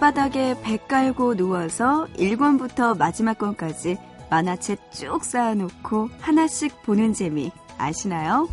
[0.00, 3.98] 방바닥에 배 깔고 누워서 1권부터 마지막 권까지
[4.30, 8.48] 만화책 쭉 쌓아놓고 하나씩 보는 재미 아시나요?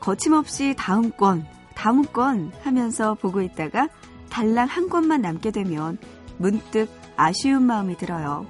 [0.00, 3.88] 거침없이 다음 권, 다음 권 하면서 보고 있다가
[4.28, 5.98] 달랑 한 권만 남게 되면
[6.36, 8.44] 문득 아쉬운 마음이 들어요.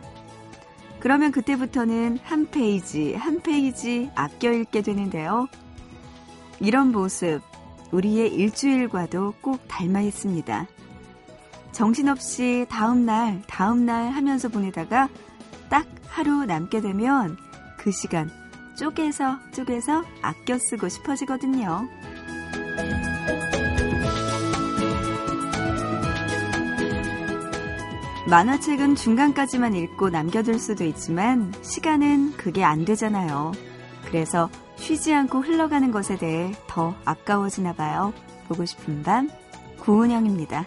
[1.00, 5.48] 그러면 그때부터는 한 페이지, 한 페이지 아껴 읽게 되는데요.
[6.60, 7.42] 이런 모습,
[7.92, 10.66] 우리의 일주일과도 꼭 닮아 있습니다.
[11.74, 15.08] 정신없이 다음날, 다음날 하면서 보내다가
[15.68, 17.36] 딱 하루 남게 되면
[17.76, 18.30] 그 시간
[18.78, 21.88] 쪼개서 쪼개서 아껴 쓰고 싶어지거든요.
[28.28, 33.50] 만화책은 중간까지만 읽고 남겨둘 수도 있지만 시간은 그게 안 되잖아요.
[34.06, 38.14] 그래서 쉬지 않고 흘러가는 것에 대해 더 아까워지나 봐요.
[38.46, 39.28] 보고 싶은 밤,
[39.80, 40.66] 구은영입니다.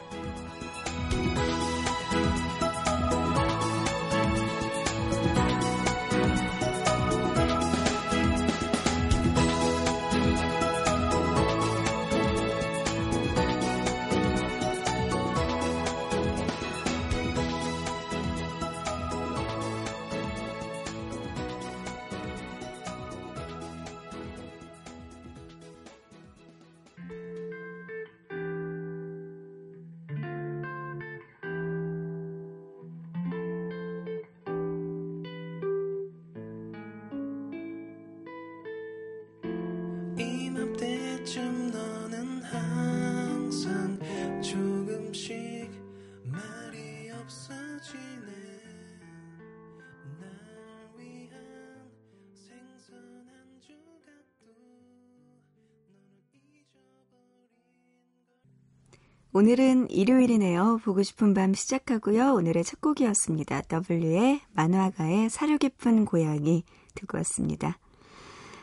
[59.37, 60.79] 오늘은 일요일이네요.
[60.83, 62.33] 보고 싶은 밤 시작하고요.
[62.33, 63.61] 오늘의 첫 곡이었습니다.
[63.87, 66.63] W의 만화가의 사려 깊은 고양이
[66.95, 67.77] 듣고 왔습니다.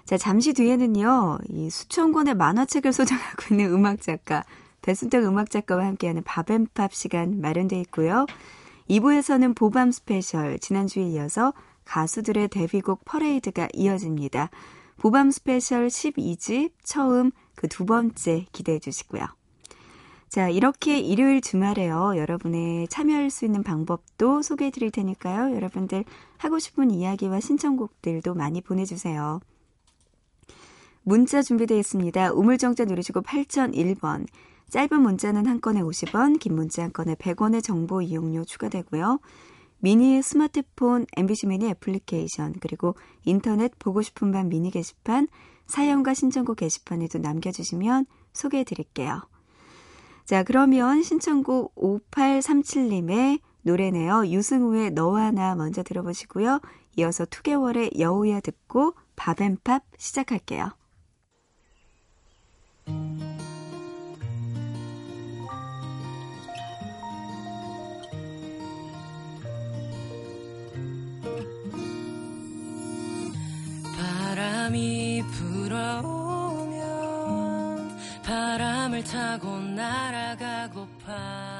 [0.05, 4.43] 자, 잠시 뒤에는요, 이 수천 권의 만화책을 소장하고 있는 음악 작가,
[4.83, 8.27] 배순탁 음악 작가와 함께하는 밥앤팝 시간 마련되어 있고요.
[8.91, 14.51] 2부에서는 보밤 special, 지난주에 이어서 가수들의 데뷔곡 퍼레이드가 이어집니다.
[14.97, 19.25] 보밤 special 특집 처음 그 두 번째 기대해 주시고요.
[20.35, 22.15] 자, 이렇게 일요일 주말에요.
[22.17, 25.55] 여러분의 참여할 수 있는 방법도 소개해 드릴 테니까요.
[25.55, 26.05] 여러분들
[26.39, 29.39] 하고 싶은 이야기와 신청곡들도 많이 보내주세요.
[31.05, 32.33] 문자 준비되어 있습니다.
[32.33, 34.27] 우물정자 누르시고 8001번.
[34.71, 39.21] 짧은 문자는 한 건에 50원, 긴 문자 한 건에 100원의 정보 이용료 추가되고요.
[39.79, 45.29] 미니 스마트폰 MBC 미니 애플리케이션 그리고 인터넷 보고 싶은 밤 미니 게시판
[45.69, 49.23] 사연과 신청곡 게시판에도 남겨주시면 소개해 드릴게요.
[50.25, 54.27] 자, 그러면 신청곡 5837님의 노래네요.
[54.27, 56.61] 유승우의 너와 나 먼저 들어보시고요.
[56.97, 60.71] 이어서 2개월의 여우야 듣고 밥앤팝 시작할게요.
[73.97, 76.24] 바람이 불어오면
[78.25, 81.54] 바람을 타고 날아가고파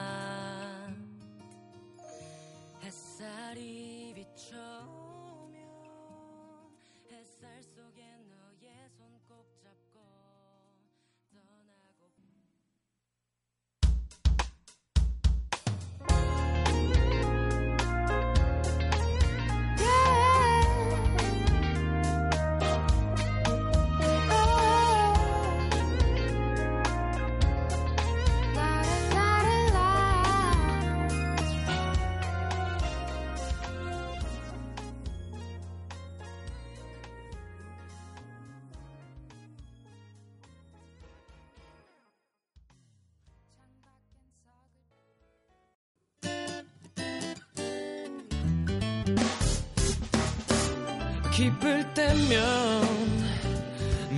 [51.45, 52.89] 기쁠 때면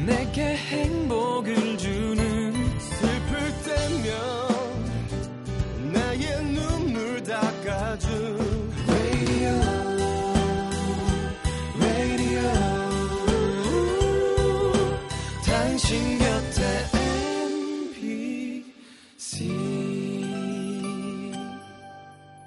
[0.07, 1.26] 내게 행복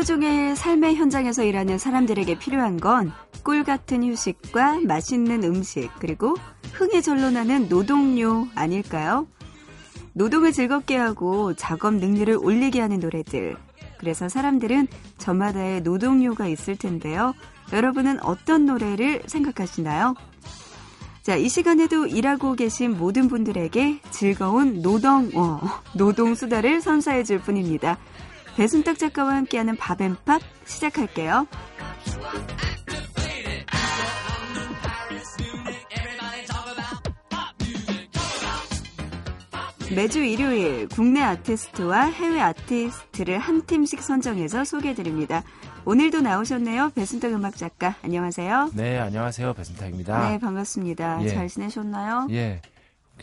[0.00, 3.12] 하루 종일 삶의 현장에서 일하는 사람들에게 필요한 건
[3.42, 6.34] 꿀 같은 휴식과 맛있는 음식, 그리고
[6.72, 9.26] 흥이 절로 나는 노동요 아닐까요?
[10.14, 13.56] 노동을 즐겁게 하고 작업 능률을 올리게 하는 노래들.
[13.98, 14.88] 그래서 사람들은
[15.18, 17.34] 저마다의 노동요가 있을 텐데요.
[17.72, 20.14] 여러분은 어떤 노래를 생각하시나요?
[21.22, 25.60] 자, 이 시간에도 일하고 계신 모든 분들에게 즐거운 노동, 어,
[25.94, 27.98] 노동 수다를 선사해 줄 뿐입니다.
[28.56, 31.46] 배순탁 작가와 함께하는 밥앤팝 시작할게요.
[39.94, 45.42] 매주 일요일 국내 아티스트와 해외 아티스트를 한 팀씩 선정해서 소개해드립니다.
[45.84, 46.92] 오늘도 나오셨네요.
[46.94, 47.96] 배순탁 음악 작가.
[48.04, 48.70] 안녕하세요.
[48.74, 49.52] 네, 안녕하세요.
[49.54, 50.28] 배순탁입니다.
[50.28, 51.24] 네, 반갑습니다.
[51.24, 51.28] 예.
[51.30, 52.28] 잘 지내셨나요?
[52.30, 52.60] 예,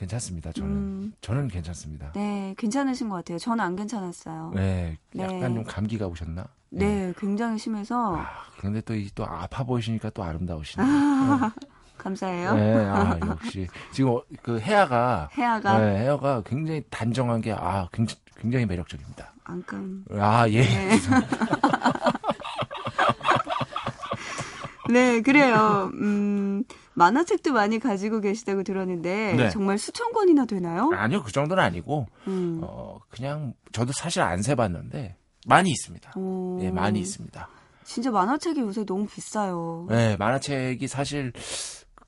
[0.07, 0.51] 괜찮습니다.
[0.51, 1.13] 저는 음.
[1.21, 2.11] 저는 괜찮습니다.
[2.13, 3.37] 네, 괜찮으신 것 같아요.
[3.39, 4.51] 저는 안 괜찮았어요.
[4.55, 5.53] 네, 약간 네.
[5.55, 6.45] 좀 감기가 오셨나?
[6.69, 8.27] 네, 굉장히 심해서 아,
[8.57, 10.83] 그런데 또, 이- 또 아파 보이시니까 또 아름다우시네.
[11.97, 12.53] 감사해요.
[12.55, 13.67] 네, 아, 역시.
[13.91, 19.33] 지금 어, 그 헤아가, 해아가 네, 헤어가 굉장히 단정한 게, 아, 굉장히, 굉장히 매력적입니다.
[19.45, 20.05] 안감.
[20.11, 20.61] 아, 예.
[20.61, 20.99] 네.
[24.89, 25.89] 네, 그래요.
[25.95, 26.63] 음,
[26.97, 29.49] 만화책도 많이 가지고 계시다고 들었는데 네.
[29.51, 30.89] 정말 수천 권이나 되나요?
[30.93, 32.59] 아니요, 그 정도는 아니고, 음.
[32.63, 35.15] 어, 그냥, 저도 사실 안 세봤는데,
[35.45, 36.13] 많이 있습니다.
[36.17, 37.47] 오, 예, 많이 있습니다.
[37.85, 39.85] 진짜 만화책이 요새 너무 비싸요.
[39.89, 41.31] 네, 만화책이 사실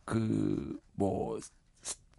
[0.06, 1.40] 그 뭐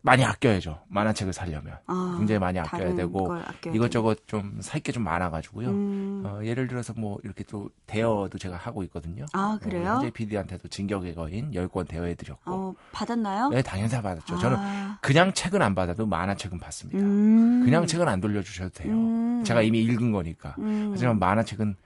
[0.02, 0.80] 많이 아껴야죠.
[0.88, 3.36] 만화책을 살려면 아, 굉장히 많이 아껴야 되고
[3.74, 5.68] 이것저것 좀 살 게 좀 많아가지고요.
[5.68, 6.22] 음.
[6.24, 9.26] 어, 예를 들어서 뭐 이렇게 또 대여도 제가 하고 있거든요.
[9.34, 9.90] 아, 그래요?
[9.90, 12.50] 어, 현재 PD한테도 진격의 거인 10권 대여해드렸고.
[12.50, 13.50] 어, 받았나요?
[13.50, 14.38] 네, 당연히 다 받았죠.
[14.38, 16.98] 저는 아, 그냥 책은 안 받아도 만화책은 받습니다.
[16.98, 17.62] 음.
[17.64, 18.92] 그냥 책은 안 돌려주셔도 돼요.
[18.94, 19.44] 음.
[19.44, 20.54] 제가 이미 읽은 거니까.
[20.58, 20.90] 음.
[20.92, 21.76] 하지만 만화책은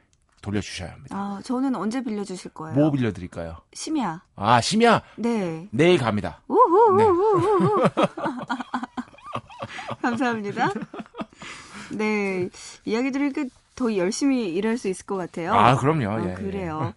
[0.44, 1.16] 돌려주셔야 합니다.
[1.16, 2.76] 아, 저는 언제 빌려주실 거예요?
[2.76, 3.56] 뭐 빌려드릴까요?
[3.72, 4.22] 심야.
[4.36, 5.00] 아, 심야!
[5.16, 5.68] 네.
[5.70, 6.42] 내일 갑니다.
[6.48, 7.82] 우후후후후.
[10.02, 10.70] 감사합니다.
[11.92, 12.50] 네.
[12.84, 13.44] 이야기 들으니까
[13.74, 15.54] 더 열심히 일할 수 있을 것 같아요.
[15.54, 16.10] 아, 그럼요.
[16.10, 16.34] 아, 예, 예.
[16.34, 16.92] 그래요.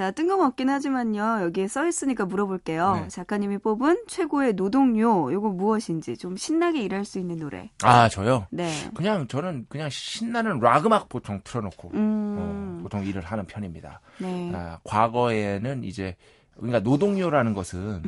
[0.00, 1.42] 자, 뜬금없긴 하지만요.
[1.42, 2.94] 여기에 써 있으니까 물어볼게요.
[2.94, 3.08] 네.
[3.08, 7.70] 작가님이 뽑은 최고의 노동요, 요거 무엇인지 좀 신나게 일할 수 있는 노래.
[7.82, 8.46] 아, 저요?
[8.48, 8.72] 네.
[8.94, 14.00] 그냥 저는 그냥 신나는 락 음악 보통 틀어놓고 음, 어, 보통 일을 하는 편입니다.
[14.16, 14.50] 네.
[14.54, 16.16] 아, 과거에는 이제
[16.56, 18.02] 그러니까 노동요라는 것은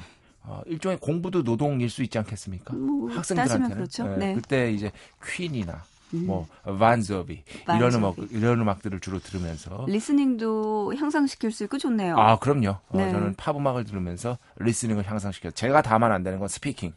[0.45, 2.73] 어, 일종의 공부도 노동일 수 있지 않겠습니까?
[2.73, 4.11] 뭐, 학생들한테는 그렇죠.
[4.15, 4.35] 예, 네.
[4.35, 4.91] 그때 이제
[5.23, 6.27] 퀸이나 음.
[6.27, 7.43] 뭐 반저비
[7.77, 7.95] 이런.
[7.95, 12.17] 음악 이런 음악들을 주로 들으면서 listening도 향상시킬 수 있고 좋네요.
[12.19, 12.69] 아 그럼요.
[12.69, 13.11] 어, 네.
[13.11, 15.51] 저는 팝 음악을 들으면서 listening을 향상시켜.
[15.53, 16.93] 제가 다만 안 되는 건 speaking.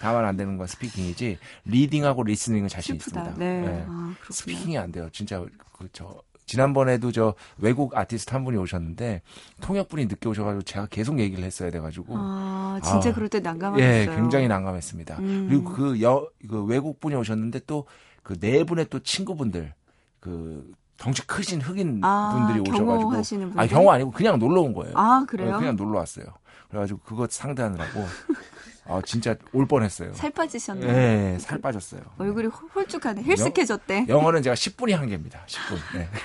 [0.00, 3.20] 다만 안 되는 건 speaking이지 reading하고 listening은 자신 슬프다.
[3.22, 3.44] 있습니다.
[3.44, 3.64] 네.
[3.66, 3.84] 예.
[3.88, 4.14] 아.
[4.30, 5.08] speaking이 안 돼요.
[5.12, 5.42] 진짜
[5.72, 9.22] 그저 지난번에도 저 외국 아티스트 한 분이 오셨는데
[9.62, 13.90] 통역분이 늦게 오셔가지고 제가 계속 얘기를 했어야 돼가지고 아, 진짜 아, 그럴 때 난감하겠어요.
[14.12, 15.16] 예 굉장히 난감했습니다.
[15.20, 15.46] 음.
[15.48, 17.86] 그리고 그 여 그 외국 분이 오셨는데 또
[18.24, 19.72] 그 네 분의 또 친구분들
[20.18, 23.60] 그 덩치 크신 흑인 아, 분들이 오셔가지고 경호하시는 분들?
[23.62, 24.94] 아 경호 아니고 그냥 놀러 온 거예요.
[24.96, 25.54] 아, 그래요?
[25.54, 26.24] 어, 그냥 놀러 왔어요.
[26.70, 28.04] 그래가지고 그거 상대하느라고
[28.86, 30.12] 아 진짜 올 뻔했어요.
[30.14, 30.88] 살 빠지셨나요?
[30.90, 32.00] 예, 살 빠졌어요.
[32.18, 33.22] 얼굴이 홀- 홀쭉하네.
[33.22, 34.06] 헬스케졌대.
[34.08, 35.40] 영어는 제가 10분이 한계입니다.
[35.46, 35.98] 10분.
[35.98, 36.08] 네.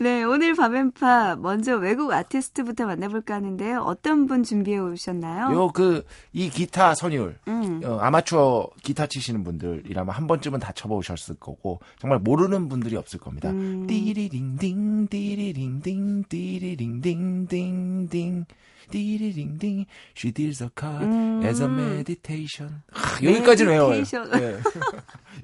[0.00, 3.80] 네, 오늘 밤앤팝 먼저 외국 아티스트부터 만나볼까 하는데요.
[3.82, 5.52] 어떤 분 준비해 오셨나요?
[5.54, 6.02] 요 그
[6.32, 7.82] 이 기타 선율 음.
[7.84, 13.50] 어, 아마추어 기타 치시는 분들이라면 한 번쯤은 다 쳐보셨을 거고 정말 모르는 분들이 없을 겁니다.
[13.50, 13.86] 음.
[13.86, 18.46] 띠리링딩 띠리링딩 띠리링딩딩딩
[18.90, 21.42] 띠리링딩 She deals a card 음.
[21.44, 24.02] as a meditation 하, 여기까지는 외워요.
[24.02, 24.60] 네.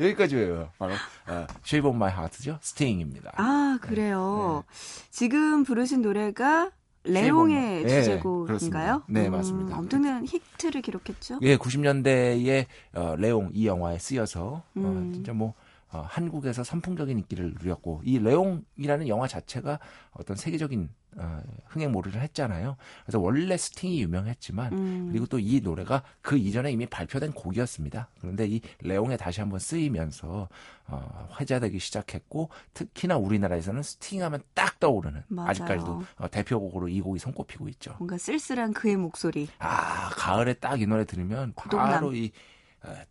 [0.00, 0.70] 여기까지 외워요.
[0.78, 2.58] 바로 어, Shape of My Heart죠.
[2.60, 3.32] 스팅입니다.
[3.36, 4.64] 아, 그래요.
[5.10, 6.70] 지금 부르신 노래가
[7.04, 8.46] 레옹의 네, 주제곡인가요?
[8.46, 9.04] 그렇습니다.
[9.08, 9.78] 네, 맞습니다.
[9.78, 11.38] 엄청난 히트를 기록했죠.
[11.42, 14.84] 예, 90년대에 어, 레옹 이 영화에 쓰여서 음.
[14.84, 15.54] 어, 진짜 뭐
[15.92, 19.78] 어, 한국에서 선풍적인 인기를 누렸고 이 레옹이라는 영화 자체가
[20.12, 22.76] 어떤 세계적인 어, 흥행몰이를 했잖아요.
[23.04, 25.08] 그래서 원래 스팅이 유명했지만 음.
[25.10, 28.08] 그리고 또 이 노래가 그 이전에 이미 발표된 곡이었습니다.
[28.20, 30.48] 그런데 이 레옹에 다시 한번 쓰이면서
[30.88, 35.50] 어, 회자되기 시작했고 특히나 우리나라에서는 스팅하면 딱 떠오르는 맞아요.
[35.50, 37.94] 아직까지도 어, 대표곡으로 이 곡이 손꼽히고 있죠.
[37.98, 39.48] 뭔가 쓸쓸한 그의 목소리.
[39.58, 41.52] 아 가을에 딱 이 노래 들으면.
[41.54, 42.55] 바로 이 어,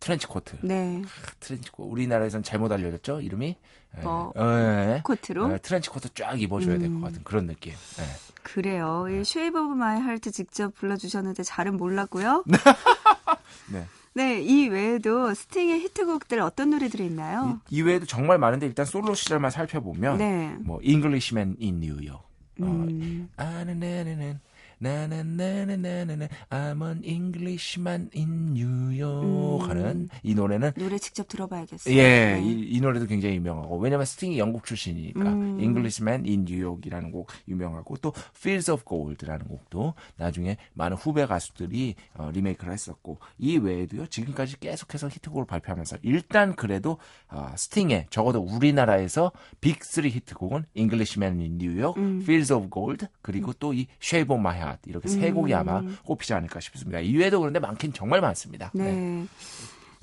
[0.00, 0.56] 트렌치 코트.
[0.62, 1.02] 네.
[1.40, 1.88] 트렌치 코트.
[1.90, 3.56] 우리나라에서는 잘못 알려졌죠 이름이.
[3.98, 4.00] 예.
[4.02, 5.00] 뭐, 어, 예.
[5.04, 5.46] 코트로.
[5.46, 7.00] 어, 트렌치 코트 쫙 입어줘야 될것 음.
[7.00, 7.72] 같은 그런 느낌.
[7.72, 8.36] 예.
[8.42, 9.06] 그래요.
[9.08, 12.44] 이 Shape of My Heart 직접 불러주셨는데 잘은 몰랐고요.
[13.72, 13.86] 네.
[14.14, 17.60] 네, 이 외에도 스팅의 히트곡들 어떤 노래들이 있나요?
[17.68, 20.56] 이, 이 외에도 정말 많은데 일단 솔로 시절만 살펴보면 네.
[20.60, 22.24] 뭐 Englishman in New York.
[22.60, 24.38] 어, 음, 아나나나
[24.78, 29.70] 나 나나나나나나 I'm an Englishman in New York 음.
[29.70, 31.94] 하는 이 노래는 노래 직접 들어봐야겠어요.
[31.94, 32.42] 예, 네.
[32.44, 35.60] 이, 이 노래도 굉장히 유명하고 왜냐면 스팅이 영국 출신이니까 음.
[35.60, 41.94] Englishman in New York이라는 곡 유명하고 또 Fields of Gold라는 곡도 나중에 많은 후배 가수들이
[42.14, 46.98] 어, 리메이크를 했었고 이 외에도요 지금까지 계속해서 히트곡을 발표하면서 일단 그래도
[47.30, 52.20] 어, 스팅의 적어도 우리나라에서 빅3 히트곡은 Englishman in New York, 음.
[52.22, 55.58] Fields of Gold 그리고 또 이 Shape of My Heart 이렇게 세 곡이 음.
[55.58, 57.00] 아마 꼽히지 않을까 싶습니다.
[57.00, 58.70] 이외에도 그런데 많긴 정말 많습니다.
[58.74, 59.26] 네.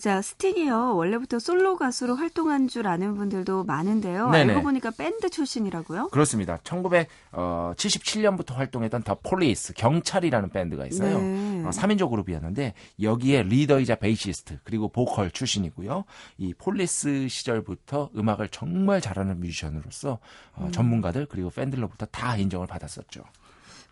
[0.04, 0.96] 자, 스팅이요.
[0.98, 4.32] 원래부터 솔로 가수로 활동한 줄 아는 분들도 많은데요.
[4.32, 4.52] 네네.
[4.52, 6.10] 알고 보니까 밴드 출신이라고요?
[6.10, 6.58] 그렇습니다.
[6.58, 11.20] 1977년부터 활동했던 The Police 경찰이라는 밴드가 있어요.
[11.20, 11.64] 네.
[11.66, 16.04] 어, 3인조 그룹이었는데 여기에 리더이자 베이시스트 그리고 보컬 출신이고요.
[16.38, 20.20] 이 폴리스 시절부터 음악을 정말 잘하는 뮤지션으로서
[20.58, 20.64] 음.
[20.64, 23.24] 어, 전문가들 그리고 팬들로부터 다 인정을 받았었죠.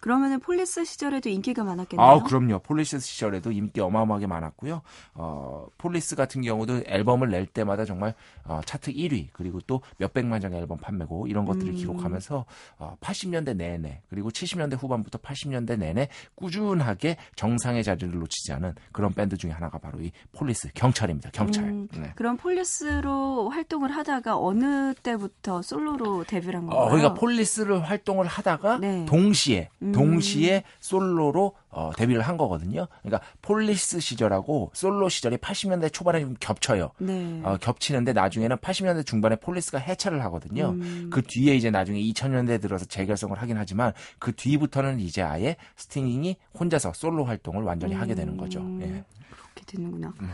[0.01, 2.05] 그러면은 폴리스 시절에도 인기가 많았겠네요.
[2.05, 2.60] 아, 그럼요.
[2.60, 4.81] 폴리스 시절에도 인기 어마어마하게 많았고요.
[5.13, 10.60] 어, 폴리스 같은 경우도 앨범을 낼 때마다 정말 어, 차트 1위 그리고 또 몇백만 장의
[10.60, 11.75] 앨범 판매고 이런 것들을 음.
[11.75, 12.46] 기록하면서
[12.79, 19.38] 어, 80년대 내내 그리고 70년대 후반부터 80년대 내내 꾸준하게 정상의 자리를 놓치지 않은 그런 밴드
[19.38, 21.29] 중에 하나가 바로 이 폴리스 경찰입니다.
[21.31, 21.65] 경찰.
[21.65, 22.12] 음, 네.
[22.15, 26.86] 그럼 폴리스로 활동을 하다가 어느 때부터 솔로로 데뷔를 한 건가요?
[26.86, 29.05] 어, 그러니까 폴리스를 활동을 하다가 네.
[29.05, 29.90] 동시에 음.
[29.91, 32.88] 동시에 솔로로 어, 데뷔를 한 거거든요.
[33.01, 36.91] 그러니까 폴리스 시절하고 솔로 시절이 80년대 초반에 좀 겹쳐요.
[36.98, 37.41] 네.
[37.43, 40.71] 어, 겹치는데 나중에는 80년대 중반에 폴리스가 해체를 하거든요.
[40.71, 41.10] 음.
[41.12, 46.93] 그 뒤에 이제 나중에 2000년대 들어서 재결성을 하긴 하지만 그 뒤부터는 이제 아예 스팅이 혼자서
[46.93, 48.60] 솔로 활동을 완전히 하게 되는 거죠.
[48.60, 48.79] 음.
[48.81, 49.03] 예.
[49.29, 50.13] 그렇게 되는구나.
[50.19, 50.27] 네.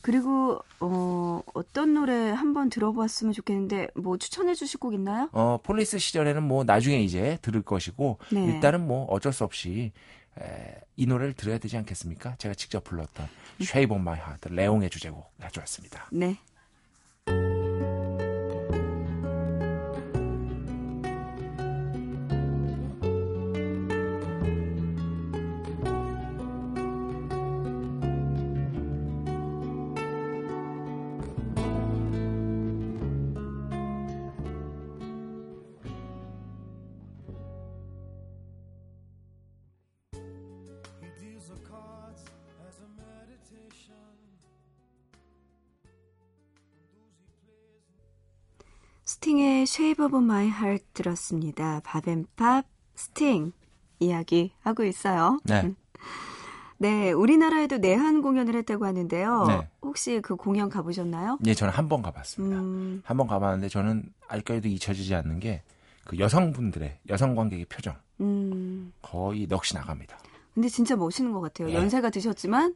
[0.00, 5.28] 그리고 어, 어떤 노래 한번 들어봤으면 좋겠는데 뭐 추천해 주실 곡 있나요?
[5.32, 8.44] 어, 폴리스 시절에는 뭐 나중에 이제 들을 것이고 네.
[8.44, 9.92] 일단은 뭐 어쩔 수 없이
[10.40, 12.36] 에, 이 노래를 들어야 되지 않겠습니까?
[12.36, 13.26] 제가 직접 불렀던
[13.90, 16.08] of My Heart 레옹의 주제곡 가져왔습니다.
[16.12, 16.38] 네.
[49.98, 51.80] Shape of My Heart 들었습니다.
[51.84, 52.64] 밥앤팝
[52.94, 53.50] 스팅
[53.98, 55.40] 이야기 하고 있어요.
[55.44, 55.72] 네.
[56.78, 59.44] 네, 우리나라에도 내한 공연을 했다고 하는데요.
[59.48, 59.68] 네.
[59.82, 61.38] 혹시 그 공연 가보셨나요?
[61.46, 62.60] 예, 저는 한 번 가봤습니다.
[62.60, 65.62] 음, 한번 가봤는데 저는 아직까지도 잊혀지지 않는 게
[66.04, 68.92] 그 여성분들의 여성 관객의 표정 음.
[69.02, 70.16] 거의 넋이 나갑니다.
[70.54, 71.68] 근데 진짜 멋있는 것 같아요.
[71.68, 71.74] 예.
[71.74, 72.74] 연세가 드셨지만,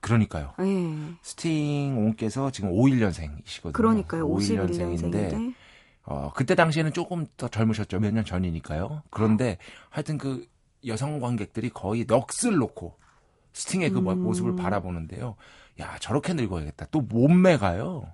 [0.00, 0.54] 그러니까요.
[0.60, 0.94] 예.
[1.20, 3.72] 스팅 옹께서 지금 51년생이시거든요.
[3.74, 4.26] 그러니까요.
[4.26, 5.54] 51년생인데 51년생인데.
[6.04, 8.00] 어, 그때 당시에는 조금 더 젊으셨죠.
[8.00, 9.02] 몇 년 전이니까요.
[9.10, 9.58] 그런데
[9.90, 10.46] 하여튼 그
[10.86, 12.96] 여성 관객들이 거의 넋을 놓고
[13.52, 14.22] 스팅의 그 모- 음.
[14.22, 15.36] 모습을 바라보는데요.
[15.80, 16.86] 야, 저렇게 늙어야겠다.
[16.90, 18.04] 또 몸매가요.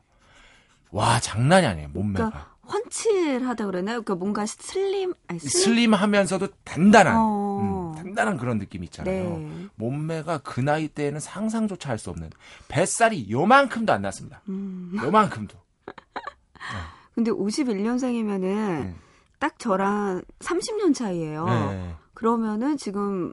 [0.90, 1.88] 와, 장난이 아니에요.
[1.90, 2.30] 몸매가.
[2.30, 4.02] 그러니까 훤칠하다 그러나요?
[4.02, 5.50] 그러니까 뭔가 슬림, 아니, 슬림.
[5.50, 7.92] 슬림하면서도 단단한, 어.
[7.94, 9.38] 음, 단단한 그런 느낌 있잖아요.
[9.38, 9.66] 네.
[9.76, 12.30] 몸매가 그 나이 때에는 상상조차 할 수 없는
[12.68, 14.40] 뱃살이 요만큼도 안 났습니다.
[14.48, 14.92] 음.
[15.02, 15.56] 요만큼도.
[17.16, 18.94] 근데 51년생이면은 음.
[19.38, 21.46] 딱 저랑 30년 차이예요.
[21.46, 21.94] 네.
[22.14, 23.32] 그러면은 지금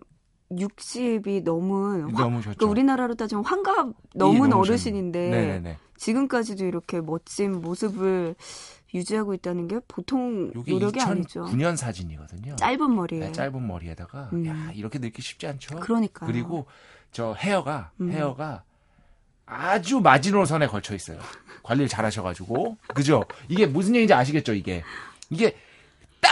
[0.51, 2.29] 60이 넘은 화-.
[2.29, 5.77] 그러니까 우리나라로 따지면 환갑 넘은 너무 어르신인데 네네네.
[5.97, 8.35] 지금까지도 이렇게 멋진 모습을
[8.93, 11.45] 유지하고 있다는 게 보통 노력이 아니죠.
[11.45, 12.55] 2009년 사진이거든요.
[12.55, 13.19] 짧은 머리에.
[13.19, 14.45] 네, 짧은 머리에다가 음.
[14.45, 15.77] 야 이렇게 늙기 쉽지 않죠.
[15.79, 16.25] 그러니까.
[16.25, 16.67] 그리고
[17.11, 18.11] 저 헤어가 음.
[18.11, 18.63] 헤어가
[19.45, 21.19] 아주 마지노선에 걸쳐 있어요.
[21.63, 22.77] 관리를 잘 하셔가지고.
[22.93, 23.25] 그죠?
[23.47, 24.83] 이게 무슨 얘기인지 아시겠죠, 이게?
[25.29, 25.55] 이게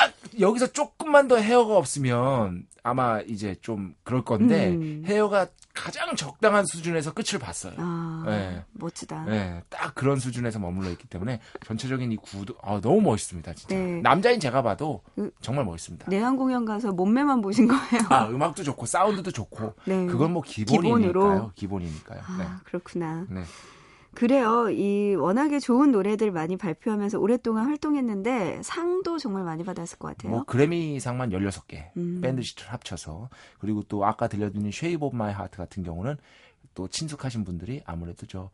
[0.01, 5.03] 딱 여기서 조금만 더 헤어가 없으면 아마 이제 좀 그럴 건데 음.
[5.05, 7.73] 헤어가 가장 적당한 수준에서 끝을 봤어요.
[7.77, 8.63] 아, 네.
[8.73, 9.25] 멋지다.
[9.25, 13.75] 네, 딱 그런 수준에서 머물러 있기 때문에 전체적인 이 구도 아, 너무 멋있습니다, 진짜.
[13.75, 14.01] 네.
[14.01, 16.07] 남자인 제가 봐도 그- 정말 멋있습니다.
[16.09, 17.81] 내한 공연 가서 몸매만 보신 거예요?
[18.09, 20.07] 아, 음악도 좋고 사운드도 좋고 네.
[20.07, 20.97] 그건 뭐 기본이니까요.
[21.07, 21.51] 기본으로?
[21.55, 22.21] 기본이니까요.
[22.25, 23.27] 아, 그렇구나.
[24.13, 24.69] 그래요.
[24.69, 30.31] 이 워낙에 좋은 노래들 많이 발표하면서 오랫동안 활동했는데 상도 정말 많이 받았을 것 같아요.
[30.31, 32.19] 뭐 그래미상만 16개 음.
[32.21, 36.17] 밴드 시절 합쳐서 그리고 또 아까 들려드린 Shape of My Heart 같은 경우는
[36.73, 38.49] 또 친숙하신 분들이 아무래도 저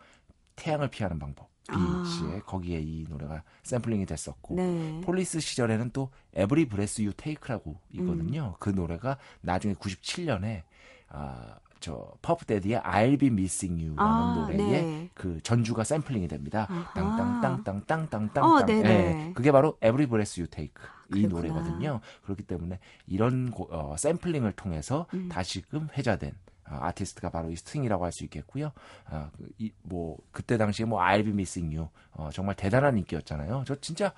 [0.55, 2.03] 태양을 피하는 방법 아.
[2.03, 5.01] 비 씨의 거기에 이 노래가 샘플링이 됐었고 네.
[5.03, 8.55] 폴리스 시절에는 또 Every Breath You Take라고 있거든요.
[8.59, 10.63] 그 노래가 나중에 97년에
[11.09, 15.09] 아, 저 퍼프 대디의 I'll be missing you라는 아, 노래에 네.
[15.13, 16.67] 그 전주가 샘플링이 됩니다.
[16.93, 18.43] 땅땅땅땅땅땅땅.
[18.43, 19.33] 어, 네네.
[19.35, 20.73] 그게 바로 Every Breath You Take
[21.15, 21.29] 이 그렇구나.
[21.35, 21.99] 노래거든요.
[22.23, 25.29] 그렇기 때문에 이런 고- 어, 샘플링을 통해서 음.
[25.29, 26.33] 다시금 회자된
[26.69, 28.71] 어, 아티스트가 바로 이 스팅이라고 할 수 있겠고요.
[29.05, 33.63] 아, 그, 이, 뭐 그때 당시에 뭐 I'll be missing you 어, 정말 대단한 인기였잖아요.
[33.65, 34.11] 저 진짜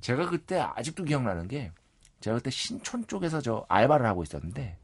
[0.00, 1.72] 제가 그때 아직도 기억나는 게
[2.20, 4.76] 제가 그때 신촌 쪽에서 저 알바를 하고 있었는데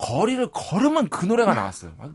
[0.00, 1.92] 거리를 걸으면 그 노래가 나왔어요.
[1.98, 2.14] 막,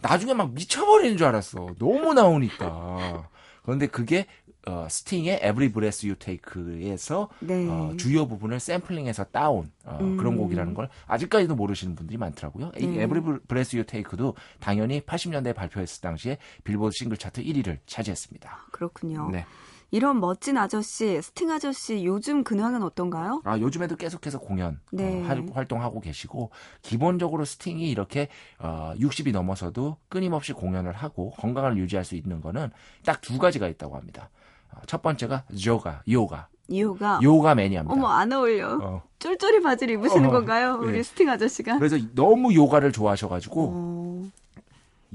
[0.00, 1.66] 나중에 막 미쳐버리는 줄 알았어.
[1.78, 3.28] 너무 나오니까.
[3.62, 4.26] 그런데 그게
[4.66, 7.66] 어, 스팅의 Every Breath You Take에서 네.
[7.68, 10.18] 어, 주요 부분을 샘플링해서 따온 어, 음.
[10.18, 12.72] 그런 곡이라는 걸 아직까지도 모르시는 분들이 많더라고요.
[12.76, 13.04] 이 네.
[13.04, 18.66] Every Breath You Take도 당연히 80년대에 발표했을 당시에 빌보드 싱글 차트 1위를 차지했습니다.
[18.70, 19.30] 그렇군요.
[19.30, 19.46] 네.
[19.90, 23.40] 이런 멋진 아저씨, 스팅 아저씨 요즘 근황은 어떤가요?
[23.44, 25.22] 아, 요즘에도 계속해서 공연 네.
[25.22, 26.50] 어, 활- 활동하고 계시고
[26.82, 32.70] 기본적으로 스팅이 이렇게 어, 60이 넘어서도 끊임없이 공연을 하고 건강을 유지할 수 있는 거는
[33.04, 34.28] 딱 두 가지가 있다고 합니다.
[34.72, 37.94] 어, 첫 번째가 요가, 요가, 이유가 요가 매니아입니다.
[37.94, 38.78] 어머 안 어울려.
[38.82, 40.78] 어, 쫄쫄이 바지를 입으시는 어, 건가요?
[40.82, 41.02] 우리 네.
[41.02, 41.78] 스팅 아저씨가?
[41.78, 44.30] 그래서 너무 요가를 좋아하셔가지고 어,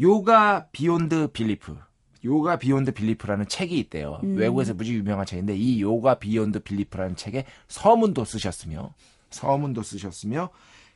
[0.02, 1.78] Yoga Beyond Belief.
[2.26, 4.20] Yoga Beyond Belief라는 책이 있대요.
[4.24, 4.36] 음.
[4.38, 8.94] 외국에서 무지 유명한 책인데 이 Yoga Beyond Belief라는 책에 서문도 쓰셨으며
[9.30, 10.50] 서문도 쓰셨으며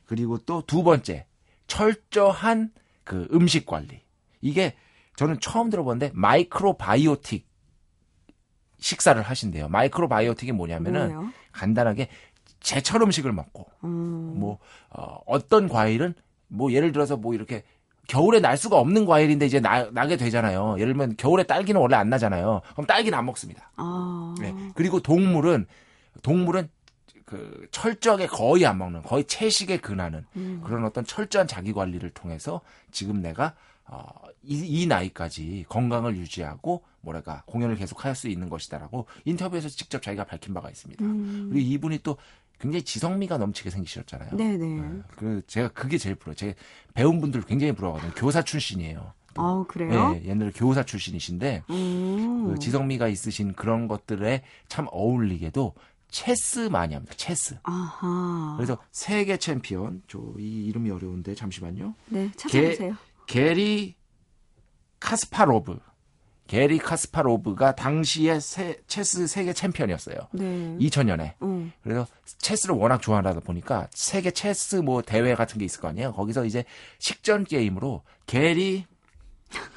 [0.06, 1.26] 그리고 또 두 번째
[1.66, 2.72] 철저한
[3.04, 4.00] 그 음식 관리.
[4.40, 4.74] 이게
[5.16, 7.46] 저는 처음 들어봤는데 microbiotic
[8.78, 9.68] 식사를 하신대요.
[9.68, 11.32] microbiotic이 뭐냐면은 뭐예요?
[11.52, 12.08] 간단하게
[12.60, 14.58] 제철 음식을 먹고 음, 뭐
[14.90, 16.14] 어, 어떤 과일은
[16.48, 17.64] 뭐 예를 들어서 뭐 이렇게
[18.08, 20.76] 겨울에 날 수가 없는 과일인데 이제 나, 나게 되잖아요.
[20.78, 22.62] 예를 들면 겨울에 딸기는 원래 안 나잖아요.
[22.72, 23.70] 그럼 딸기는 안 먹습니다.
[23.76, 24.52] 아, 네.
[24.74, 25.66] 그리고 동물은
[26.22, 26.68] 동물은
[27.26, 30.62] 그 철저하게 거의 안 먹는 거의 채식에 근하는 음.
[30.64, 34.02] 그런 어떤 철저한 자기 관리를 통해서 지금 내가 어,
[34.42, 40.54] 이, 이 나이까지 건강을 유지하고 뭐랄까 공연을 계속할 수 있는 것이다라고 인터뷰에서 직접 자기가 밝힌
[40.54, 41.04] 바가 있습니다.
[41.04, 41.50] 음.
[41.52, 42.16] 그리고 이분이 또
[42.58, 44.36] 굉장히 지성미가 넘치게 생기셨잖아요.
[44.36, 44.66] 네네.
[44.66, 45.02] 네.
[45.16, 46.34] 그 제가 그게 제일 부러워요.
[46.36, 46.54] 제
[46.94, 48.14] 배운 분들 굉장히 부러워하거든요.
[48.16, 49.12] 교사 출신이에요.
[49.36, 50.12] 아 그래요?
[50.14, 52.48] 네, 옛날에 교사 출신이신데 음.
[52.52, 55.74] 그 지성미가 있으신 그런 것들에 참 어울리게도
[56.10, 57.14] 체스 많이 합니다.
[57.16, 57.58] 체스.
[57.62, 58.54] 아하.
[58.56, 60.02] 그래서 세계 챔피언.
[60.08, 61.94] 저 이 이름이 어려운데 잠시만요.
[62.06, 62.96] 네 찾아보세요.
[63.26, 63.94] 게리
[65.00, 65.78] 카스파로브.
[66.48, 70.16] 게리 카스파로브가 당시에 세- 체스 세계 챔피언이었어요.
[70.32, 70.44] 네.
[70.80, 71.34] 2000년에.
[71.42, 71.72] 음.
[71.82, 72.06] 그래서
[72.38, 76.12] 체스를 워낙 좋아하다 보니까 세계 체스 뭐 대회 같은 게 있을 거 아니에요.
[76.14, 76.64] 거기서 이제
[76.98, 78.86] 식전 게임으로 게리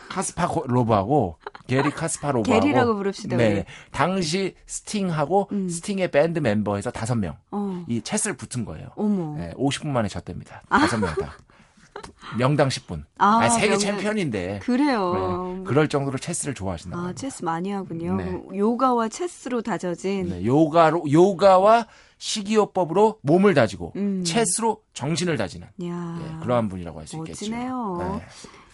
[0.09, 3.51] 카스파로브하고 게리 카스파로브하고 게리라고 부릅시다, 네.
[3.53, 3.63] 우리.
[3.91, 5.69] 당시 스팅하고 음.
[5.69, 7.85] 스팅의 밴드 멤버에서 다섯 명 어.
[7.87, 8.89] 이 체스를 붙은 거예요.
[8.95, 9.37] 어머.
[9.37, 10.63] 네, 50분 만에 졌답니다.
[10.69, 11.33] 다섯 명 다.
[12.37, 13.03] 명당 10분.
[13.17, 14.59] 아, 아, 세계 명당- 챔피언인데.
[14.63, 15.55] 그래요.
[15.57, 16.97] 네, 그럴 정도로 체스를 좋아하신다.
[16.97, 18.15] 아, 체스 많이 하군요.
[18.15, 18.41] 네.
[18.55, 20.29] 요가와 체스로 다져진.
[20.29, 21.87] 네, 요가로 요가와
[22.17, 24.23] 식이요법으로 몸을 다지고 음.
[24.23, 26.19] 체스로 정신을 다지는 야.
[26.21, 27.45] 예, 그러한 분이라고 할 수 있겠죠.
[27.49, 28.21] 멋지네요.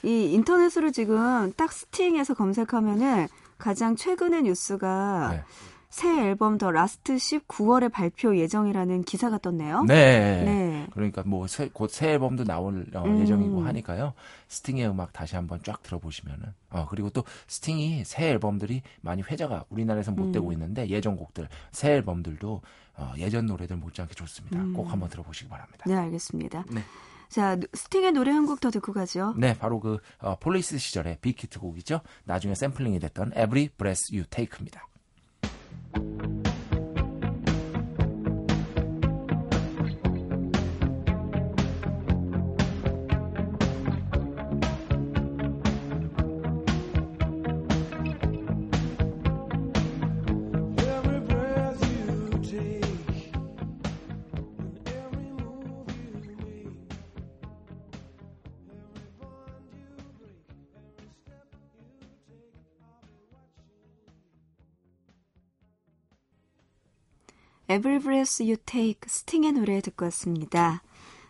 [0.04, 0.10] 네.
[0.10, 5.44] 이 인터넷으로 지금 딱 스팅에서 검색하면은 가장 최근의 뉴스가 네.
[5.89, 9.84] 새 앨범 The Last Ship 9월에 발표 예정이라는 기사가 떴네요.
[9.84, 10.43] 네.
[10.43, 10.88] 네.
[10.91, 13.19] 그러니까 뭐 곧새 앨범도 나올 어, 음.
[13.21, 14.13] 예정이고 하니까요.
[14.50, 20.12] 스팅의 음악 다시 한번 쫙 들어보시면은 어 그리고 또 스팅이 새 앨범들이 많이 회자가 우리나라에서
[20.12, 20.32] 못 음.
[20.34, 22.62] 되고 있는데 예전 곡들 새 앨범들도
[22.97, 24.60] 어, 예전 노래들 못지않게 좋습니다.
[24.60, 24.73] 음.
[24.73, 25.86] 꼭 한번 들어보시기 바랍니다.
[25.88, 26.65] 네, 알겠습니다.
[26.71, 26.82] 네.
[27.30, 29.34] 자, 누- 스팅의 노래 한 곡 더 듣고 가죠.
[29.38, 32.02] 네, 바로 그 어, 폴리스 시절의 빅히트 곡이죠.
[32.26, 34.88] 나중에 샘플링이 됐던 Every Breath You Take입니다.
[35.93, 36.46] Thank you.
[67.78, 70.82] Every Breath You Take 스팅의 노래 듣고 왔습니다.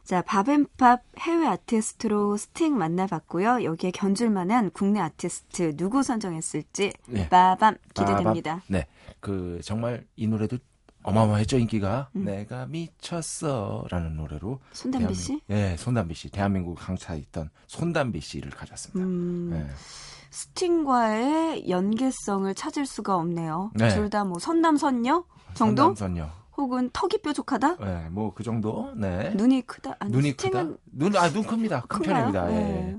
[0.05, 3.65] 자, 밥앤팝 해외 아티스트로 스팅 만나봤고요.
[3.65, 7.27] 여기에 견줄 만한 국내 아티스트 누구 선정했을지 네.
[7.27, 8.51] 빠밤 기대됩니다.
[8.51, 8.61] 빠밤.
[8.67, 8.87] 네.
[9.19, 10.57] 그 정말 이 노래도
[11.03, 12.09] 어마어마했죠 인기가.
[12.15, 12.23] 음.
[12.23, 15.41] 내가 미쳤어라는 노래로 손담비 씨?
[15.49, 16.29] 예, 손담비 씨.
[16.29, 19.05] 대한민국 강타했던 손담비 씨를 가졌습니다.
[19.05, 19.67] 음, 네.
[20.37, 23.71] 스팅과의 연계성을 찾을 수가 없네요.
[23.73, 23.89] 네.
[23.89, 25.23] 둘다 뭐 선남선녀
[25.55, 25.81] 정도?
[25.95, 26.29] 선남선녀.
[26.57, 27.77] 혹은 턱이 뾰족하다?
[27.77, 28.91] 네, 뭐 그 정도.
[28.95, 29.31] 네.
[29.35, 29.95] 눈이 크다?
[29.99, 30.79] 아니, 눈이 스팅은 크다.
[30.91, 31.81] 눈, 아, 눈 큽니다.
[31.87, 32.31] 큰 큰가요?
[32.31, 32.51] 편입니다.
[32.51, 32.55] 예.
[32.55, 32.97] 네.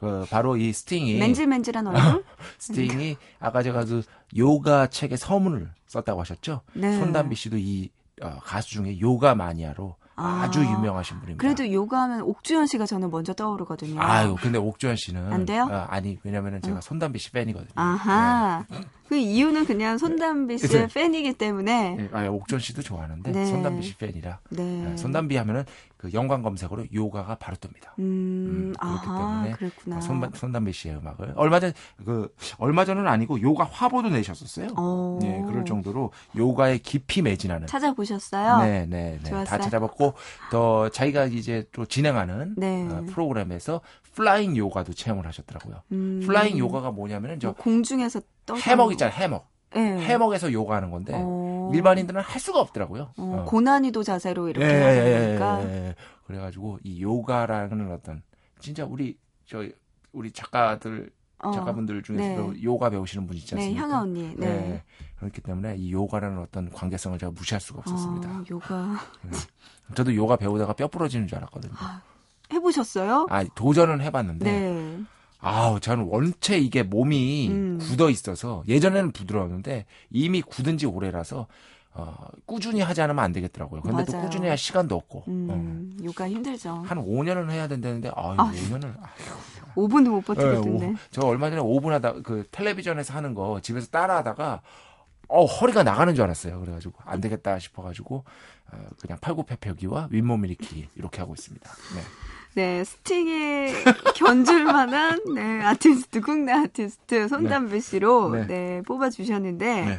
[0.00, 2.24] 그 바로 이 스팅이 맨질맨질한 얼굴?
[2.58, 4.02] 스팅이 아까 제가 그
[4.36, 6.60] 요가 책에 서문을 썼다고 하셨죠?
[6.74, 6.98] 네.
[6.98, 7.90] 손담비 씨도 이
[8.22, 10.42] 어, 가수 중에 요가 마니아로 아.
[10.44, 10.50] 아.
[10.50, 11.40] 주 유명하신 분입니다.
[11.40, 14.00] 그래도 요가하면 옥주현 씨가 저는 먼저 떠오르거든요.
[14.00, 15.68] 아유, 근데 옥주현 씨는 안 돼요?
[15.70, 17.70] 어, 아니 왜냐면은 제가 손담비 씨 팬이거든요.
[17.74, 18.64] 아하.
[19.08, 20.88] 그 이유는 그냥 손담비 씨의 네.
[20.92, 21.96] 팬이기 때문에.
[21.96, 22.08] 네.
[22.12, 23.46] 아, 옥주현 씨도 좋아하는데 네.
[23.46, 24.62] 손담비 씨 팬이라 네.
[24.62, 25.64] 네, 손담비 하면은
[25.96, 27.98] 그 연관 검색어로 요가가 바로 뜹니다.
[27.98, 28.02] 음,
[28.48, 29.96] 음, 그렇기 아하, 때문에 그랬구나.
[29.96, 31.72] 어, 손, 손담비 씨의 음악을 얼마 전
[32.04, 34.68] 그 얼마 전은 아니고 요가 화보도 내셨었어요.
[34.76, 35.18] 어.
[35.20, 38.58] 네, 그럴 정도로 요가에 깊이 매진하는 찾아보셨어요?
[38.58, 39.22] 네, 네, 네.
[39.22, 39.60] 다 좋았어요?
[39.62, 40.14] 찾아봤고
[40.50, 42.86] 더 자기가 이제 또 진행하는 네.
[42.88, 43.80] 어, 프로그램에서
[44.14, 45.82] flying 요가도 체험을 하셨더라고요.
[45.92, 49.48] 음, flying 요가가 뭐냐면은 저 뭐 공중에서 떠 해먹 있잖아요, 해먹.
[49.80, 50.00] 네.
[50.06, 51.70] 해먹에서 요가하는 건데 어.
[51.72, 53.12] 일반인들은 할 수가 없더라고요.
[53.16, 53.44] 어, 어.
[53.44, 55.62] 고난이도 자세로 이렇게 예, 예, 하는 거니까.
[55.62, 55.94] 예, 예.
[56.26, 58.22] 그래가지고 이 요가라는 어떤
[58.58, 59.64] 진짜 우리 저
[60.12, 61.50] 우리 작가들 어.
[61.52, 62.62] 작가분들 중에서도 네.
[62.62, 63.82] 요가 배우시는 분 있지 네, 않습니까?
[63.82, 64.34] 향아 언니.
[64.36, 64.46] 네.
[64.46, 64.82] 네.
[65.18, 68.30] 그렇기 때문에 이 요가라는 어떤 관계성을 제가 무시할 수가 없었습니다.
[68.30, 68.96] 어, 요가
[69.94, 71.72] 저도 요가 배우다가 뼈 부러지는 줄 알았거든요.
[72.52, 73.26] 해보셨어요?
[73.30, 75.04] 아, 도전은 해봤는데, 네.
[75.46, 77.78] 아우, 저는 원체 이게 몸이 음.
[77.80, 81.46] 굳어 있어서, 예전에는 부드러웠는데, 이미 굳은 지 오래라서,
[81.92, 83.80] 어, 꾸준히 하지 않으면 안 되겠더라고요.
[83.82, 84.26] 근데 또 맞아요.
[84.26, 86.70] 꾸준히 할 시간도 없고, 음, 요가 힘들죠.
[86.70, 88.50] 어, 한 5년은 해야 된다는데, 아유, 아.
[88.52, 88.94] 5년을,
[89.76, 90.94] 5분도 못 네, 버티겠던데.
[91.12, 94.62] 저 얼마 전에 5분 하다, 그, 텔레비전에서 하는 거 집에서 따라 하다가,
[95.28, 96.60] 어, 허리가 나가는 줄 알았어요.
[96.60, 98.24] 그래가지고, 안 되겠다 싶어가지고,
[98.72, 101.70] 어, 그냥 팔굽혀펴기와 윗몸 일으키기, 이렇게 하고 있습니다.
[101.94, 102.02] 네.
[102.56, 103.74] 네, 스팅의
[104.16, 108.46] 견줄만한 네, 아티스트, 국내 아티스트 손담비 씨로 네.
[108.46, 108.82] 네.
[108.86, 109.98] 뽑아 주셨는데 네.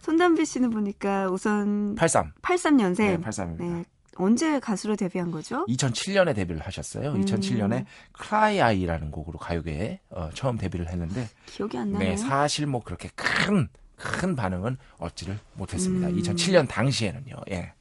[0.00, 2.34] 손담비 씨는 보니까 우선 83.
[2.40, 3.58] 83년생 네, 83입니다.
[3.58, 3.84] 네,
[4.16, 5.66] 언제 가수로 데뷔한 거죠?
[5.66, 7.14] 2007년에 데뷔를 하셨어요.
[7.14, 7.24] 음.
[7.24, 12.10] 2007년에 크라이 아이라는 곡으로 가요계에 어, 처음 데뷔를 했는데 기억이 안 나네요.
[12.10, 13.68] 네, 사실 뭐 그렇게 큰,
[14.02, 16.08] 큰 반응은 얻지를 못했습니다.
[16.08, 16.16] 음.
[16.16, 17.36] 2007년 당시에는요.
[17.50, 17.72] 예.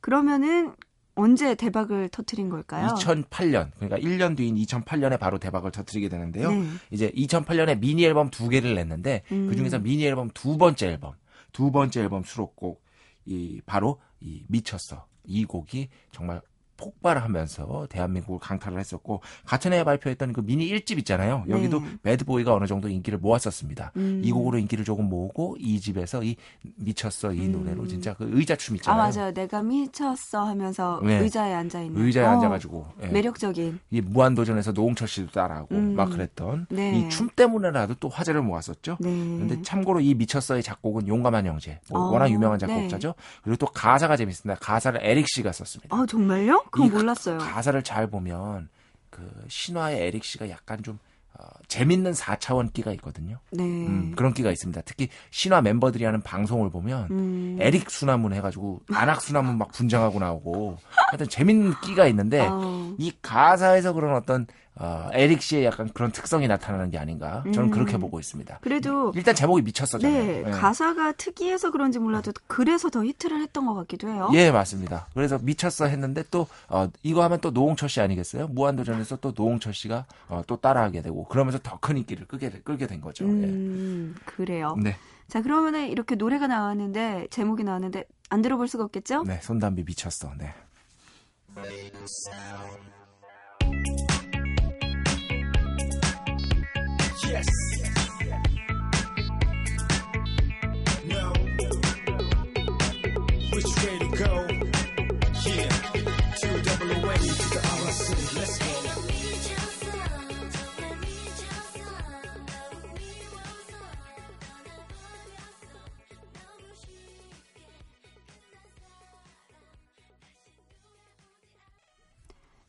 [0.00, 0.74] 그러면은
[1.14, 2.88] 언제 대박을 터트린 걸까요?
[2.88, 6.50] 2008년, 그러니까 1년 뒤인 2008년에 바로 대박을 터뜨리게 되는데요.
[6.50, 6.66] 네.
[6.90, 9.48] 이제 2008년에 미니 앨범 두 개를 냈는데 음.
[9.48, 11.14] 그 중에서 미니 앨범 두 번째 앨범,
[11.52, 12.82] 두 번째 앨범 수록곡
[13.26, 16.40] 이 바로 이 미쳤어 이 곡이 정말
[16.82, 21.44] 폭발하면서 대한민국을 강타를 했었고 같은 해에 발표했던 그 미니 1집 있잖아요.
[21.48, 21.86] 여기도 네.
[22.02, 23.92] 배드보이가 어느 정도 인기를 모았었습니다.
[23.96, 24.20] 음.
[24.24, 26.36] 이 곡으로 인기를 조금 모으고 이 집에서 이
[26.76, 29.12] 미쳤어 이 노래로 진짜 그 의자춤 아 있잖아요.
[29.12, 29.32] 맞아요.
[29.32, 31.18] 내가 미쳤어 하면서 네.
[31.18, 32.02] 의자에 앉아 있는.
[32.02, 33.06] 의자에 어, 앉아가지고 예.
[33.08, 33.80] 매력적인.
[33.90, 35.94] 이 무한도전에서 노홍철 씨도 따라하고 음.
[35.94, 36.98] 막 그랬던 네.
[36.98, 38.96] 이춤 때문에라도 또 화제를 모았었죠.
[39.00, 39.08] 네.
[39.08, 42.66] 근데 참고로 이 미쳤어의 작곡은 용감한 형제, 뭐 어, 워낙 유명한 네.
[42.66, 43.14] 작곡자죠.
[43.42, 44.58] 그리고 또 가사가 재밌습니다.
[44.60, 45.94] 가사를 에릭 씨가 썼습니다.
[45.94, 46.64] 아 정말요?
[46.72, 47.38] 그건 이 몰랐어요.
[47.38, 48.68] 가사를 잘 보면
[49.10, 50.98] 그 신화의 에릭 씨가 약간 좀
[51.38, 53.38] 어, 재밌는 4차원 끼가 있거든요.
[53.50, 53.62] 네.
[53.62, 54.80] 음, 그런 끼가 있습니다.
[54.84, 57.56] 특히 신화 멤버들이 하는 방송을 보면 음.
[57.60, 60.78] 에릭 수나문 해가지고 안악 수나문 막 분장하고 나오고
[61.10, 62.94] 하여튼 재밌는 끼가 있는데 어.
[62.98, 67.70] 이 가사에서 그런 어떤 어, 에릭 씨의 약간 그런 특성이 나타나는 게 아닌가 저는 음.
[67.70, 68.58] 그렇게 보고 있습니다.
[68.62, 70.22] 그래도 일단 제목이 미쳤어잖아요.
[70.22, 70.50] 네, 예.
[70.50, 74.30] 가사가 특이해서 그런지 몰라도 그래서 더 히트를 했던 것 같기도 해요.
[74.32, 75.08] 예, 맞습니다.
[75.14, 78.48] 그래서 미쳤어 했는데 또 어, 이거 하면 또 노홍철 씨 아니겠어요?
[78.48, 82.86] 무한도전에서 또 노홍철 씨가 어, 또 따라하게 되고 그러면서 더 큰 인기를 끌게 되- 끌게
[82.86, 83.24] 된 거죠.
[83.26, 84.74] 음, 그래요.
[84.78, 84.82] 예.
[84.82, 84.96] 네,
[85.28, 89.24] 자, 그러면은 이렇게 노래가 나왔는데 제목이 나왔는데 안 들어볼 수가 없겠죠?
[89.24, 90.32] 네, 손담비 미쳤어.
[90.38, 90.54] 네.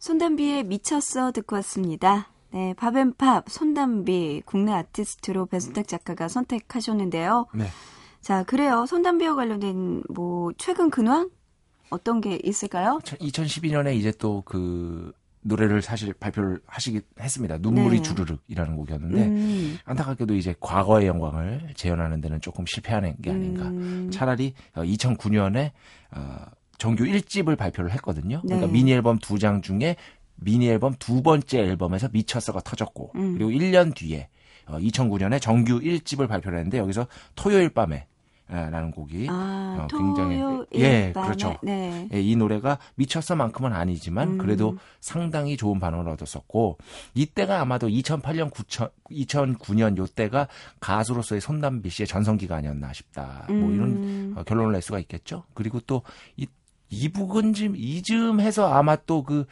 [0.04, 2.33] 손담비의 미쳤어 듣고 왔습니다.
[2.54, 7.48] 네, 밥앤팝 손담비 국내 아티스트로 배순탁 작가가 선택하셨는데요.
[7.56, 7.66] 네.
[8.22, 8.86] 자, 그래요.
[8.86, 11.30] 손담비와 관련된 뭐 최근 근황
[11.90, 13.00] 어떤 게 있을까요?
[13.04, 15.12] 2012년에 이제 또 그
[15.46, 17.58] 노래를 사실 발표를 하시긴 했습니다.
[17.58, 18.02] 눈물이 네.
[18.02, 19.78] 주르륵이라는 곡이었는데 음.
[19.84, 23.66] 안타깝게도 이제 과거의 영광을 재현하는 데는 조금 실패하는 게 아닌가.
[23.68, 24.10] 음.
[24.10, 25.72] 차라리 2009년에
[26.12, 26.46] 어,
[26.78, 28.42] 정규 1집을 발표를 했거든요.
[28.42, 28.72] 그러니까 네.
[28.74, 29.98] 미니 앨범 두 장 중에
[30.36, 33.34] 미니 앨범 두 번째 앨범에서 미쳤어가 터졌고 음.
[33.38, 34.30] 그리고 1년 뒤에
[34.66, 38.08] 어, 2009년에 정규 1집을 발표를 했는데 여기서 토요일 밤에
[38.50, 41.58] 아, 라는 곡이 아, 어, 굉장히- 예, 밤에 그렇죠.
[41.64, 42.08] 네.
[42.14, 44.38] 예, 이 노래가 미쳤어만큼은 아니지만 음.
[44.38, 46.78] 그래도 상당히 좋은 반응을 얻었었고
[47.16, 50.50] 이때가 아마도 2008년 9천, 2009년 요때가
[50.82, 53.46] 가수로서의 손담비 씨의 전성기가 아니었나 싶다.
[53.48, 54.34] 뭐 이런 음.
[54.38, 55.46] 어, 결론을 낼 수가 있겠죠.
[55.54, 56.04] 그리고 또
[56.36, 56.46] 이,
[56.90, 59.46] 이부근쯤 이쯤 해서 아마 또그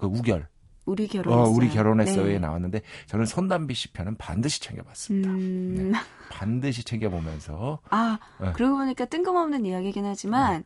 [0.00, 0.48] 그 우결,
[0.86, 1.54] 우리 어, 결혼했어요.
[1.54, 2.38] 우리 결혼했어요에 네.
[2.38, 5.30] 나왔는데 저는 손담비 씨 편은 반드시 챙겨봤습니다.
[5.30, 5.92] 음.
[6.30, 8.52] 반드시 챙겨보면서 아, 네.
[8.52, 10.64] 그러고 보니까 뜬금없는 이야기긴 하지만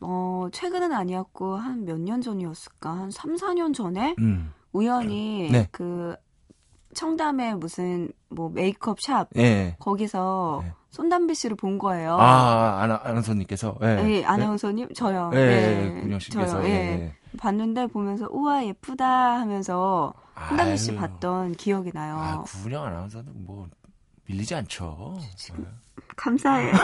[0.00, 2.90] 어, 최근은 아니었고 한 몇 년 전이었을까?
[2.90, 5.68] 한 3, 4년 전에 음, 우연히 네.
[5.70, 6.16] 그
[6.94, 9.76] 청담에 무슨 뭐 메이크업 샵 예.
[9.78, 10.72] 거기서 네.
[10.90, 12.16] 손담비 씨를 본 거예요.
[12.18, 13.86] 아, 아나, 아나운서님께서 예.
[14.08, 15.30] 예, 아나운서님 저요.
[15.34, 16.64] 예, 예, 예, 군영 씨께서.
[16.64, 16.72] 예, 예.
[16.74, 17.16] 예.
[17.38, 20.12] 봤는데 보면서 우와 예쁘다 하면서
[20.48, 20.94] 손담비 씨.
[20.94, 22.16] 봤던 기억이 나요.
[22.18, 23.66] 아, 구분영 아나운서는 뭐
[24.26, 25.16] 밀리지 않죠.
[25.20, 25.64] 예.
[26.16, 26.72] 감사해요.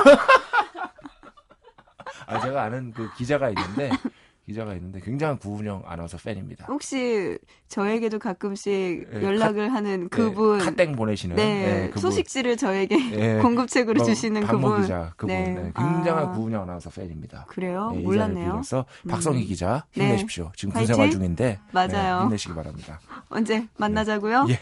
[2.26, 3.90] 아, 제가 아는 그 기자가 있는데
[4.48, 6.64] 기자가 있는데 굉장한 구분영 아나운서 팬입니다.
[6.68, 7.36] 혹시
[7.68, 12.00] 저에게도 가끔씩 예, 연락을 하는 그분 예, 카땡 보내시는 네, 예, 그분.
[12.00, 13.34] 소식지를 저에게 예.
[13.42, 14.80] 공급책으로 어, 주시는 그분.
[14.80, 15.50] 기자 그분 네.
[15.50, 16.32] 네, 굉장한 아.
[16.32, 17.44] 구분영 아나운서 팬입니다.
[17.48, 17.92] 그래요?
[17.94, 18.34] 예, 이 몰랐네요.
[18.34, 20.04] 자리를 빌어서 박성희 기자 네.
[20.06, 20.50] 힘내십시오.
[20.56, 20.94] 지금 군 화이팅!
[20.94, 22.20] 생활 중인데 맞아요.
[22.20, 23.00] 네, 힘내시기 바랍니다.
[23.28, 24.46] 언제 만나자고요?
[24.48, 24.58] 예.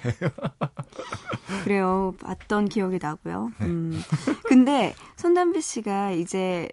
[1.62, 2.12] 그래요.
[2.20, 3.52] 봤던 기억이 나고요.
[3.60, 4.02] 음.
[4.48, 6.68] 근데 손담비 씨가 이제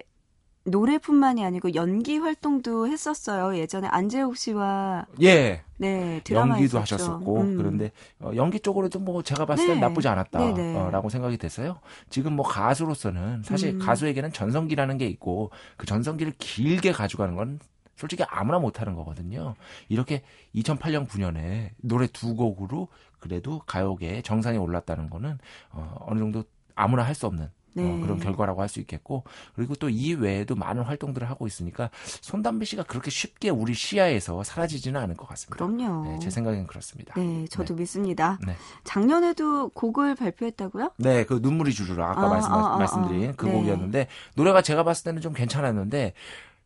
[0.66, 3.58] 노래뿐만이 아니고 연기 활동도 했었어요.
[3.58, 5.62] 예전에 안재욱 씨와 예.
[5.78, 6.80] 네 연기도.
[6.80, 7.58] 하셨었고 음.
[7.58, 9.82] 그런데 어, 연기 쪽으로도 뭐 제가 봤을 땐 네.
[9.82, 10.08] 나쁘지.
[10.08, 11.80] 않았다라고 생각이 됐어요.
[12.10, 13.80] 지금 뭐 가수로서는 사실 음.
[13.80, 17.60] 가수에게는 전성기라는 게 있고 그 전성기를 길게 가져가는 건
[17.98, 19.56] 솔직히 아무나 못하는 거거든요.
[19.90, 20.24] 이렇게
[20.56, 22.88] 2008년 9년에 노래 두 곡으로
[23.20, 25.38] 그래도 가요계에 정상에 올랐다는 거는
[25.72, 26.44] 어, 어느 정도
[26.76, 27.84] 아무나 할 수 없는 네.
[27.84, 29.24] 어, 그런 결과라고 할 수 있겠고
[29.56, 31.90] 그리고 또 이 외에도 많은 활동들을 하고 있으니까
[32.22, 35.56] 손담비 씨가 그렇게 쉽게 우리 시야에서 사라지지는 않을 것 같습니다.
[35.56, 36.06] 그럼요.
[36.10, 37.14] 네, 제 생각엔 그렇습니다.
[37.16, 38.40] 네, 저도 믿습니다.
[38.46, 38.56] 네.
[38.84, 40.92] 작년에도 곡을 발표했다고요?
[40.98, 43.34] 네, 그 눈물이 주르라 아까 아, 말씀, 아, 아, 말씀드린 아.
[43.38, 43.52] 그 네.
[43.52, 46.14] 곡이었는데 노래가 제가 봤을 때는 좀 괜찮았는데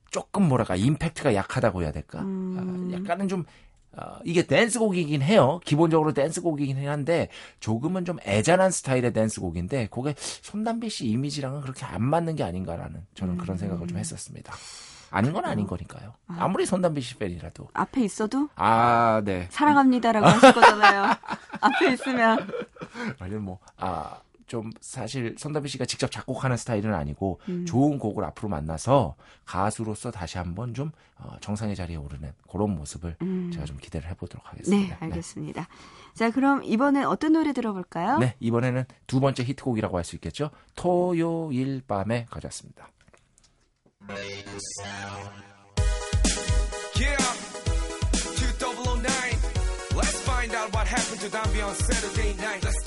[0.10, 2.22] 조금 뭐랄까 임팩트가 약하다고 해야 될까?
[2.22, 2.90] 음.
[2.94, 3.44] 아, 약간은 좀
[3.98, 5.60] 어, 이게 댄스곡이긴 해요.
[5.66, 7.30] 기본적으로 댄스곡이긴 한데
[7.60, 13.34] 조금은 좀 애잔한 스타일의 댄스곡인데 그게 손담비 씨 이미지랑은 그렇게 안 맞는 게 아닌가라는 저는
[13.34, 13.38] 음.
[13.38, 14.54] 그런 생각을 좀 했었습니다.
[15.10, 16.14] 아닌 건 아닌 거니까요.
[16.28, 17.70] 아 무리 손담비 씨 팬이라도.
[17.74, 19.48] 앞에 있어도 아, 네.
[19.52, 21.16] 사랑합니다라고 하실 거잖아요.
[21.62, 22.48] 앞에 있으면
[23.20, 27.66] 아니면 뭐, 아, 좀 사실 손담비 씨가 직접 작곡하는 스타일은 아니고 음.
[27.66, 33.52] 좋은 곡을 앞으로 만나서 가수로서 다시 한번 좀 어, 정상의 자리에 오르는 그런 모습을 음.
[33.54, 34.98] 제가 좀 기대를 해보도록 네, 하겠습니다.
[35.02, 35.68] 알겠습니다.
[36.14, 38.18] 자, 그럼 이번엔 어떤 노래 들어볼까요?
[38.20, 40.50] 네, 이번에는 두 번째 히트곡이라고 할 수 있겠죠.
[40.76, 42.90] 토요일 밤에 가져왔습니다.
[46.96, 47.18] Yeah,
[48.24, 49.98] 2009.
[49.98, 52.64] Let's find out what happened to Dambi on Saturday night.
[52.64, 52.87] Let's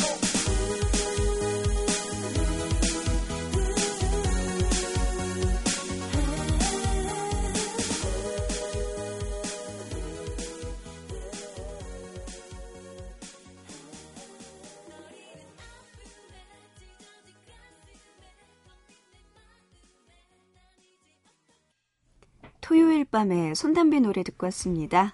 [22.71, 25.13] 토요일 밤에 손담비 노래 듣고 왔습니다.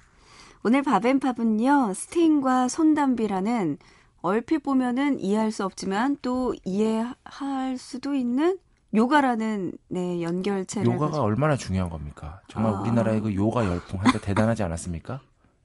[0.62, 3.78] 오늘 밥앤팝은요, 스팅과 손담비라는
[4.20, 8.58] 얼핏 보면은 이해할 수 없지만 또 이해할 수도 있는
[8.92, 12.42] 요가라는 네, 연결체를 요가가 가지고 얼마나 중요한 겁니까?
[12.46, 12.80] 정말 아.
[12.82, 15.22] 우리나라의 그 요가 열풍 한때 대단하지 않았습니까?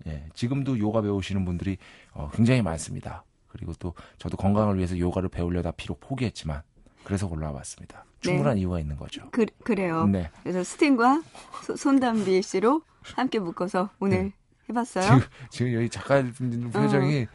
[0.08, 1.78] 예, 지금도 요가 배우시는 분들이
[2.14, 3.26] 어, 굉장히 많습니다.
[3.50, 6.62] 그리고 또 저도 건강을 위해서 요가를 배우려다 비록 포기했지만
[7.04, 8.06] 그래서 올라와 봤습니다.
[8.22, 9.28] 충분한 이유가 있는 거죠.
[9.32, 10.06] 그, 그래요.
[10.08, 10.30] 네.
[10.44, 11.22] 그래서 스팅과
[11.64, 12.82] 소- 손담비 씨로
[13.16, 14.32] 함께 묶어서 오늘
[14.70, 15.04] 해봤어요.
[15.06, 16.34] 지금, 지금 여기 작가님
[16.72, 17.28] 표정이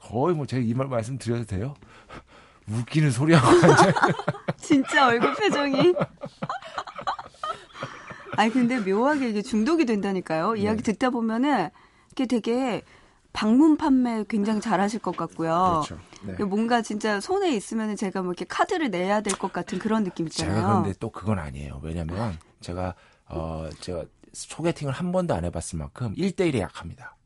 [0.00, 1.74] 거의 뭐 제가 이 말 말씀 드려도 돼요?
[2.68, 3.48] 웃기는 소리하고.
[4.58, 5.94] 진짜 얼굴 표정이.
[8.36, 10.56] 아니 근데 묘하게 이게 중독이 된다니까요.
[10.56, 10.92] 이야기 네.
[10.92, 11.68] 듣다 보면은
[12.12, 12.82] 이게 되게
[13.32, 15.82] 방문 판매 굉장히 잘하실 것 같고요.
[15.86, 15.98] 그렇죠.
[16.26, 16.44] 네.
[16.44, 20.56] 뭔가 진짜 손에 있으면 제가 뭐 이렇게 카드를 내야 될 것 같은 그런 느낌 있잖아요.
[20.56, 21.80] 제가 그런데 또 그건 아니에요.
[21.82, 22.94] 왜냐면 제가
[23.28, 27.16] 어 제가 소개팅을 한 번도 안 해봤을 만큼 1대1에 약합니다.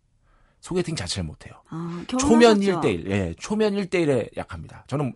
[0.61, 1.55] 소개팅 자체를 못해요.
[1.69, 2.81] 아, 초면 결혼하셨죠?
[2.81, 4.85] 1대1, 예, 초면 1대1에 약합니다.
[4.89, 5.15] 저는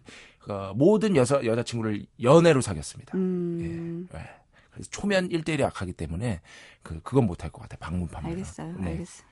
[0.48, 3.16] 어, 모든 여자 여자친구를 연애로 사귀었습니다.
[3.16, 4.18] 음, 예.
[4.70, 6.40] 그래서 초면 1대1에 약하기 때문에
[6.82, 7.78] 그 그건 못할 것 같아요.
[7.80, 8.30] 방문판매.
[8.30, 8.74] 알겠어요.
[8.78, 8.90] 네.
[8.92, 9.26] 알겠어요.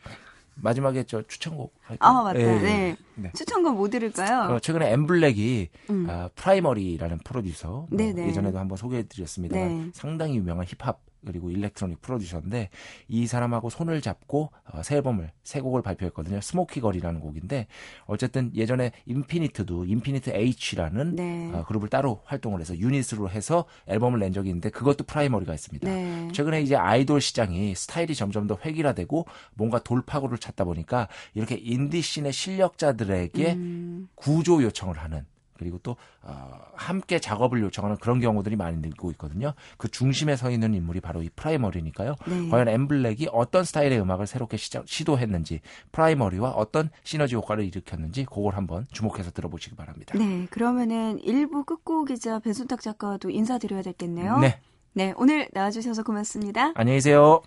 [0.63, 2.11] 마지막에 저 추천곡 할까요?
[2.11, 2.41] 아, 맞다.
[2.41, 2.59] 예, 예.
[2.59, 2.97] 네.
[3.17, 3.33] 네.
[3.35, 4.55] 추천곡 뭐 들을까요?
[4.55, 6.07] 어, 최근에 엠블랙이 음.
[6.09, 8.29] 아, 프라이머리라는 프로듀서 뭐 네네.
[8.29, 9.91] 예전에도 한번 소개해드렸습니다만 네.
[9.93, 12.71] 상당히 유명한 힙합 그리고 일렉트로닉 프로듀서인데
[13.09, 16.41] 이 사람하고 손을 잡고 어, 새 앨범을 새 곡을 발표했거든요.
[16.41, 17.67] Smoky Girl이라는 곡인데
[18.07, 21.51] 어쨌든 예전에 인피니트도 인피니트 H라는 네.
[21.53, 25.89] 어, 그룹을 따로 활동을 해서 유닛으로 해서 앨범을 낸 적이 있는데 그것도 프라이머리가 있습니다.
[25.89, 26.29] 네.
[26.33, 32.33] 최근에 이제 아이돌 시장이 스타일이 점점 더 획일화되고 뭔가 돌파구를 찾다 보니까 이렇게 인디 씬의
[32.33, 35.25] 실력자들에게 음, 구조 요청을 하는
[35.61, 39.53] 그리고 또 어, 함께 작업을 요청하는 그런 경우들이 많이 늘고 있거든요.
[39.77, 42.17] 그 중심에 서 있는 인물이 바로 이 프라이머리니까요.
[42.27, 42.49] 네.
[42.49, 45.61] 과연 엠블랙이 어떤 스타일의 음악을 새롭게 시작, 시도했는지
[45.93, 50.17] 프라이머리와 어떤 시너지 효과를 일으켰는지 그걸 한번 주목해서 들어보시기 바랍니다.
[50.17, 54.39] 네, 그러면은 1부 끝곡이자 배순탁 작가도 인사드려야 되겠네요.
[54.39, 54.61] 네,
[54.95, 56.73] 네, 오늘 나와주셔서 고맙습니다.
[56.75, 57.43] 안녕히 계세요.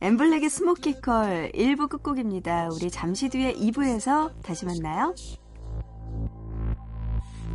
[0.00, 2.70] 엠블랙의 스모키컬 1부 끝곡입니다.
[2.72, 5.14] 우리 잠시 뒤에 2부에서 다시 만나요.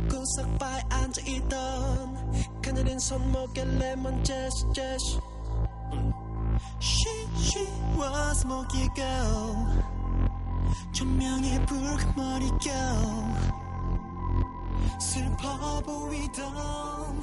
[0.08, 5.18] 구석 바에 앉아있던 그녀는 손목에 레몬 제시 제시
[6.80, 7.66] She, she
[7.98, 9.90] was smoky girl.
[10.92, 12.74] 조명의 붉은 머리결
[14.98, 17.22] 슬퍼 보이던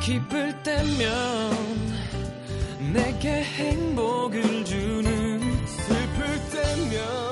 [0.00, 1.52] 기쁠 때면
[2.92, 7.29] 내게 행복을 주는 슬플 때면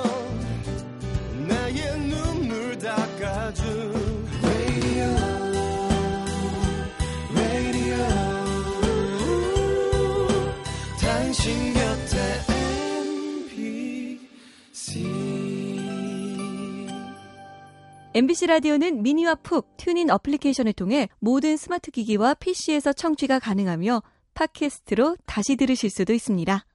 [18.19, 24.03] MBC 라디오는 미니와 푹 TuneIn 어플리케이션을 통해 모든 스마트 기기와 PC에서 청취가 가능하며
[24.35, 26.67] 팟캐스트로 다시 들으실 수도 있습니다.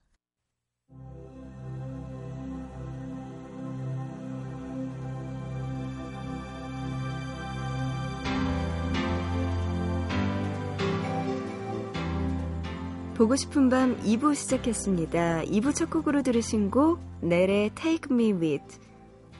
[13.14, 15.42] 보고 싶은 밤 2부 시작했습니다.
[15.42, 18.78] 2부 첫 곡으로 들으신 곡 넬의 Take Me With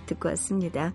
[0.04, 0.92] 듣고 왔습니다.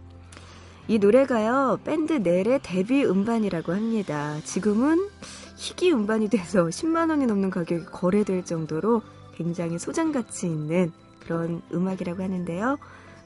[0.90, 4.38] 이 노래가요 밴드 넬의 데뷔 음반이라고 합니다.
[4.44, 5.08] 지금은
[5.56, 9.04] 희귀 음반이 돼서 10만 원이 넘는 가격이 거래될 정도로
[9.36, 12.80] 굉장히 소장 가치 있는 그런 음악이라고 하는데요.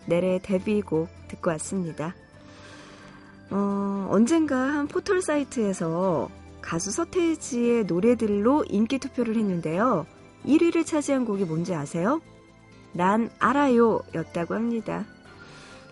[0.08, 2.14] 넬의 데뷔곡 듣고 왔습니다.
[3.50, 10.06] 어, 언젠가 한 포털 사이트에서 가수 서태지의 노래들로 인기 투표를 했는데요.
[10.46, 12.20] 1위를 차지한 곡이 뭔지 아세요?
[12.92, 15.06] 난 알아요 였다고 합니다.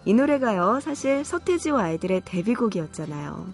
[0.05, 3.47] 이 노래가요, 사실 서태지와 아이들의 데뷔곡이었잖아요.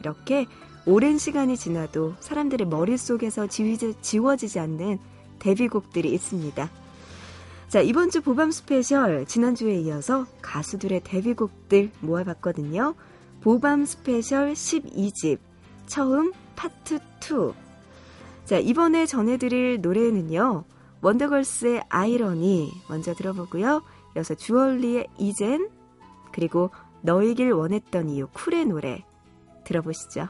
[0.00, 0.46] 이렇게
[0.86, 4.98] 오랜 시간이 지나도 사람들의 머릿속에서 지워지, 지워지지 않는
[5.38, 6.70] 데뷔곡들이 있습니다.
[7.68, 12.94] 자, 이번 주 보밤 스페셜, 지난주에 이어서 가수들의 데뷔곡들 모아봤거든요.
[13.42, 15.38] 보밤 스페셜 12집,
[15.86, 17.52] 처음 파트 2.
[18.44, 20.64] 자, 이번에 전해드릴 노래는요,
[21.02, 23.82] 원더걸스의 아이러니 먼저 들어보고요.
[24.16, 25.68] 이어서 주얼리의 이젠,
[26.32, 26.70] 그리고
[27.02, 29.04] 너이길 원했던 이유 쿨의 노래
[29.64, 30.28] 들어보시죠.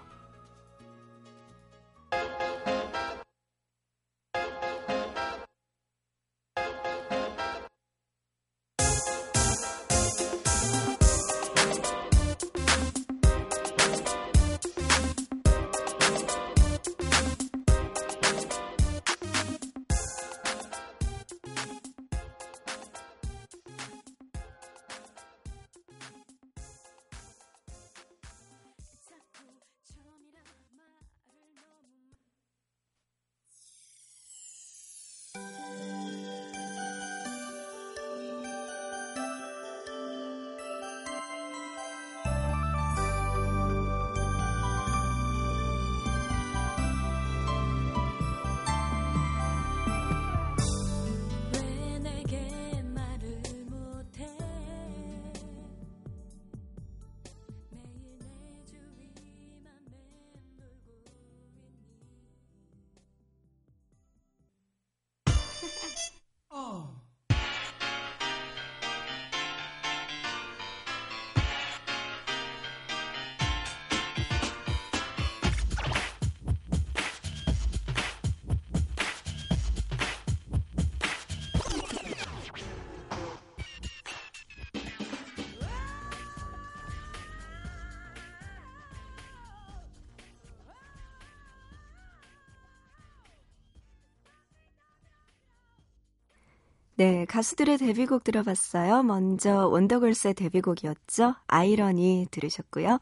[97.01, 99.03] 네, 가수들의 데뷔곡 들어봤어요.
[99.05, 101.34] 먼저 원더걸스의 데뷔곡이었죠.
[101.46, 102.98] 아이러니 들으셨고요.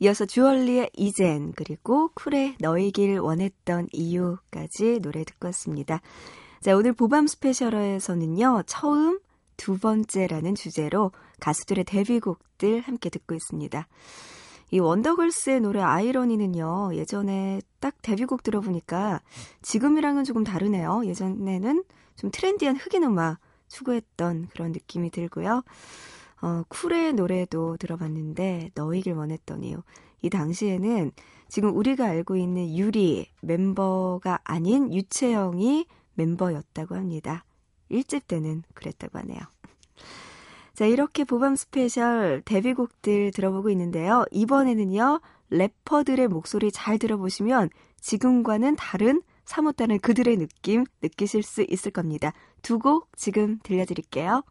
[0.00, 6.00] 이어서 주얼리의 이젠 그리고 쿨의 너이길 원했던 이유까지 노래 듣고 왔습니다.
[6.62, 8.62] 자, 오늘 보밤 스페셜에서는요.
[8.64, 9.20] 처음,
[9.58, 13.86] 두 번째라는 주제로 가수들의 데뷔곡들 함께 듣고 있습니다.
[14.70, 16.94] 이 원더걸스의 노래 아이러니는요.
[16.94, 19.20] 예전에 딱 데뷔곡 들어보니까
[19.60, 21.02] 지금이랑은 조금 다르네요.
[21.04, 21.84] 예전에는
[22.16, 23.38] 좀 트렌디한 흑인 음악
[23.68, 25.62] 추구했던 그런 느낌이 들고요.
[26.42, 29.14] 어, 쿨의 노래도 들어봤는데 너이길
[29.62, 29.82] 이유.
[30.22, 31.12] 이 당시에는
[31.48, 37.44] 지금 우리가 알고 있는 유리 멤버가 아닌 유채영이 멤버였다고 합니다.
[37.90, 39.40] 1집 때는 그랬다고 하네요.
[40.74, 44.24] 자, 이렇게 보밤 스페셜 데뷔곡들 들어보고 있는데요.
[44.32, 52.32] 이번에는요, 래퍼들의 목소리 잘 들어보시면 지금과는 다른 사뭇 다른 그들의 느낌 느끼실 수 있을 겁니다.
[52.62, 54.42] 두 곡 지금 들려드릴게요.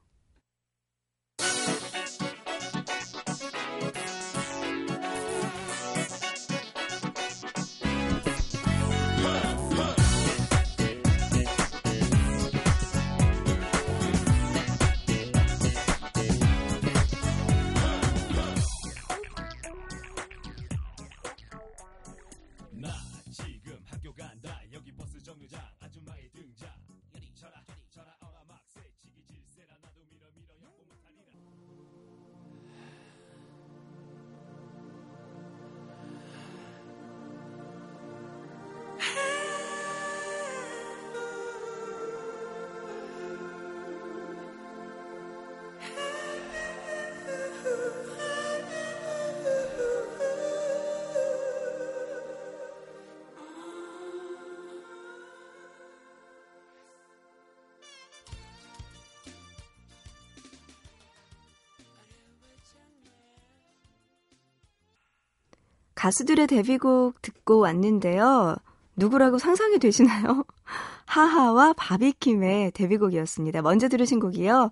[66.04, 68.58] 가수들의 데뷔곡 듣고 왔는데요.
[68.98, 70.44] 누구라고 상상이 되시나요?
[71.08, 73.62] 하하와 바비킴의 데뷔곡이었습니다.
[73.62, 74.70] 먼저 들으신 곡이요.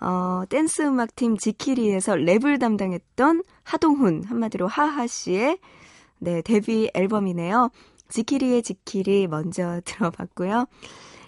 [0.00, 5.58] 어, 댄스 음악팀 지키리에서 랩을 담당했던 하동훈, 한마디로 하하 씨의
[6.20, 7.70] 네, 데뷔 앨범이네요.
[8.08, 10.66] 지키리의 지키리 먼저 들어봤고요.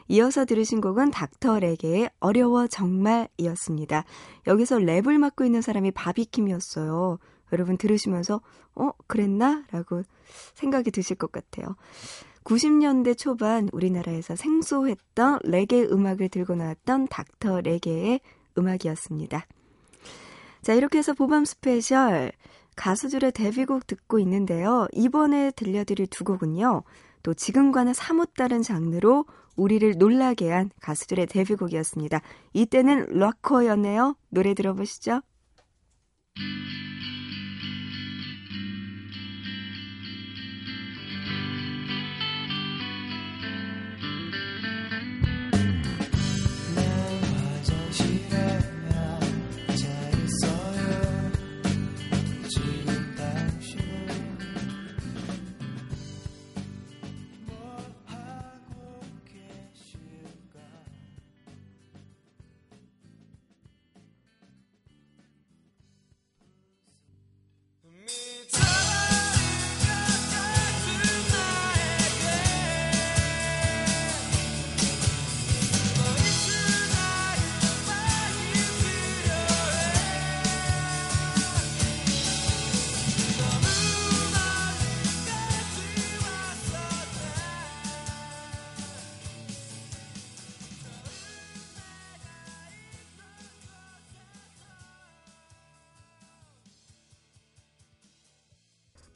[0.07, 4.05] 이어서 들으신 곡은 닥터 레게의 어려워 정말이었습니다.
[4.47, 7.19] 여기서 랩을 맡고 있는 사람이 바비킴이었어요.
[7.53, 8.41] 여러분 들으시면서
[8.75, 9.65] 어 그랬나?
[9.71, 10.03] 라고
[10.55, 11.77] 생각이 드실 것 같아요.
[12.45, 18.21] 90년대 초반 우리나라에서 생소했던 레게 음악을 들고 나왔던 닥터 레게의
[18.59, 19.47] 음악이었습니다.
[20.63, 22.33] 자 이렇게 해서 보밤 스페셜
[22.77, 24.89] 가수들의 데뷔곡 듣고 있는데요.
[24.93, 26.83] 이번에 들려드릴 두 곡은요.
[27.23, 29.27] 또 지금과는 사뭇 다른 장르로
[29.57, 32.21] 우리를 놀라게 한 가수들의 데뷔곡이었습니다.
[32.55, 34.17] 이때는 락커였네요.
[34.31, 35.21] 노래 들어보시죠.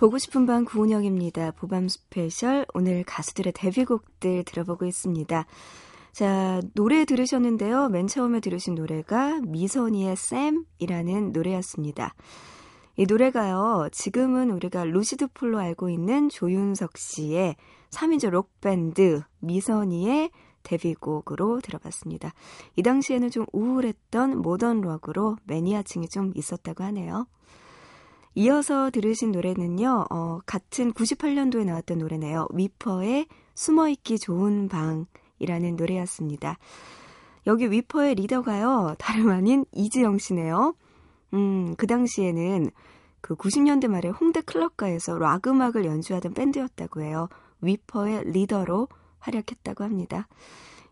[0.07, 1.51] 보고 싶은 밤 구은영입니다.
[1.51, 5.47] 보밤 스페셜 오늘 가수들의 데뷔곡들 들어보고 있습니다.
[6.13, 7.89] 자, 노래 들으셨는데요.
[7.89, 12.15] 맨 처음에 들으신 노래가 미선이의 Sam이라는 노래였습니다.
[12.95, 17.57] 이 노래가요, 지금은 우리가 루시드 폴로 알고 있는 조윤석 씨의
[17.91, 20.31] 3인조 록밴드 미선이의
[20.63, 22.33] 데뷔곡으로 들어봤습니다.
[22.77, 27.27] 이 당시에는 좀 우울했던 모던 록으로 매니아층이 좀 있었다고 하네요.
[28.39, 32.49] 이어서 들으신 노래는요, 어, 같은 98년도에 나왔던 노래네요.
[32.53, 36.59] 위퍼의 숨어있기 좋은 방이라는 노래였습니다.
[37.47, 40.75] 여기 위퍼의 리더가요, 다름 아닌 이지영 씨네요.
[41.33, 42.71] 음, 그 당시에는
[43.23, 47.31] 그 90년대 말에 홍대 클럽가에서 락 음악을 연주하던 밴드였다고 해요.
[47.63, 50.29] 위퍼의 리더로 활약했다고 합니다.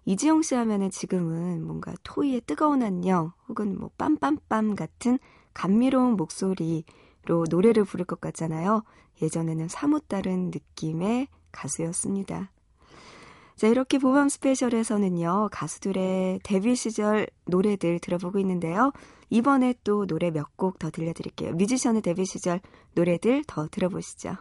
[0.06, 5.18] 이지영 씨 하면은 지금은 뭔가 토이의 뜨거운 안녕 혹은 뭐 빰빰빰 같은
[5.52, 6.84] 감미로운 목소리
[7.26, 8.82] 로 노래를 부를 것 같잖아요.
[9.22, 12.50] 예전에는 사뭇 다른 느낌의 가수였습니다.
[13.56, 18.92] 자, 이렇게 보밤 스페셜에서는요, 가수들의 데뷔 시절 노래들 들어보고 있는데요.
[19.30, 21.52] 이번에 또 노래 몇 곡 더 들려드릴게요.
[21.54, 22.60] 뮤지션의 데뷔 시절
[22.94, 24.36] 노래들 더 들어보시죠.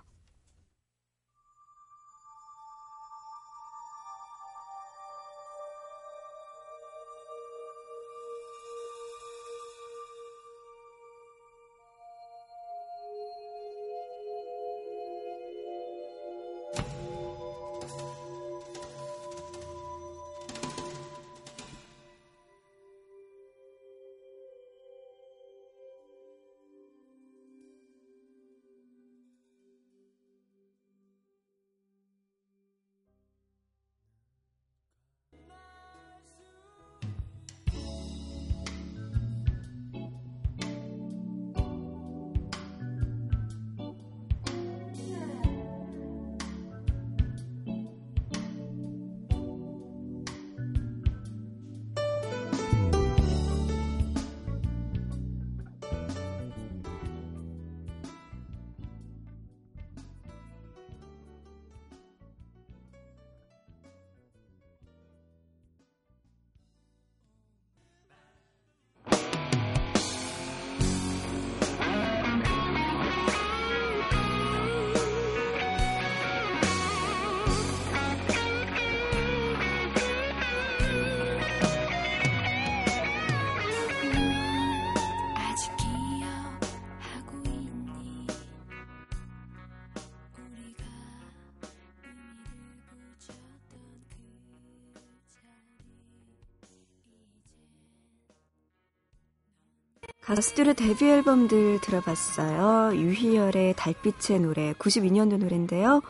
[100.35, 102.97] 가수들의 데뷔 앨범들 들어봤어요.
[102.97, 106.01] 유희열의 달빛의 노래, 92년도 노래인데요.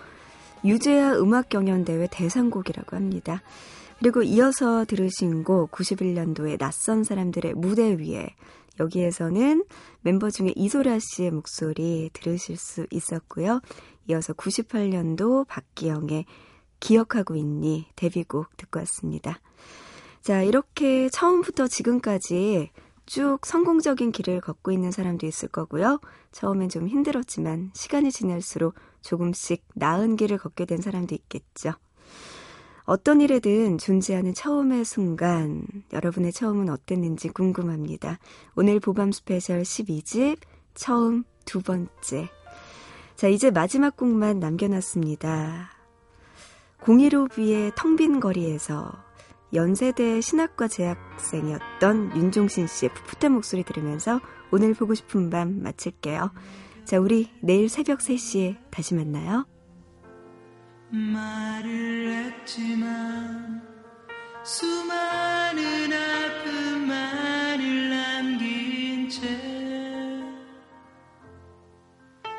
[0.63, 3.41] 유재하 음악경연대회 대상곡이라고 합니다.
[3.99, 8.29] 그리고 이어서 들으신 곡 91년도에 낯선 사람들의 무대 위에
[8.79, 9.65] 여기에서는
[10.03, 13.59] 멤버 중에 이소라 씨의 목소리 들으실 수 있었고요.
[14.09, 16.23] 이어서 98년도 박기영의
[16.79, 19.41] 기억하고 있니 데뷔곡 듣고 왔습니다.
[20.21, 22.71] 자, 이렇게 처음부터 지금까지
[23.05, 25.99] 쭉 성공적인 길을 걷고 있는 사람도 있을 거고요.
[26.31, 31.73] 처음엔 좀 힘들었지만 시간이 지날수록 조금씩 나은 길을 걷게 된 사람도 있겠죠.
[32.85, 38.19] 어떤 일에든 존재하는 처음의 순간, 여러분의 처음은 어땠는지 궁금합니다.
[38.55, 40.37] 오늘 보밤 스페셜 12집,
[40.73, 42.29] 처음 두 번째.
[43.15, 45.69] 자, 이제 마지막 곡만 남겨놨습니다.
[46.81, 48.91] 015B의 텅 빈 거리에서
[49.53, 54.19] 연세대 신학과 재학생이었던 윤종신 씨의 풋풋한 목소리 들으면서
[54.51, 56.31] 오늘 보고 싶은 밤 마칠게요.
[56.85, 59.45] 자, 우리 내일 새벽 3시에 다시 만나요.
[60.89, 63.61] 말을 했지만
[64.43, 69.21] 수많은 아픈 말을 남긴 채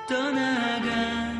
[0.08, 1.33] 떠나간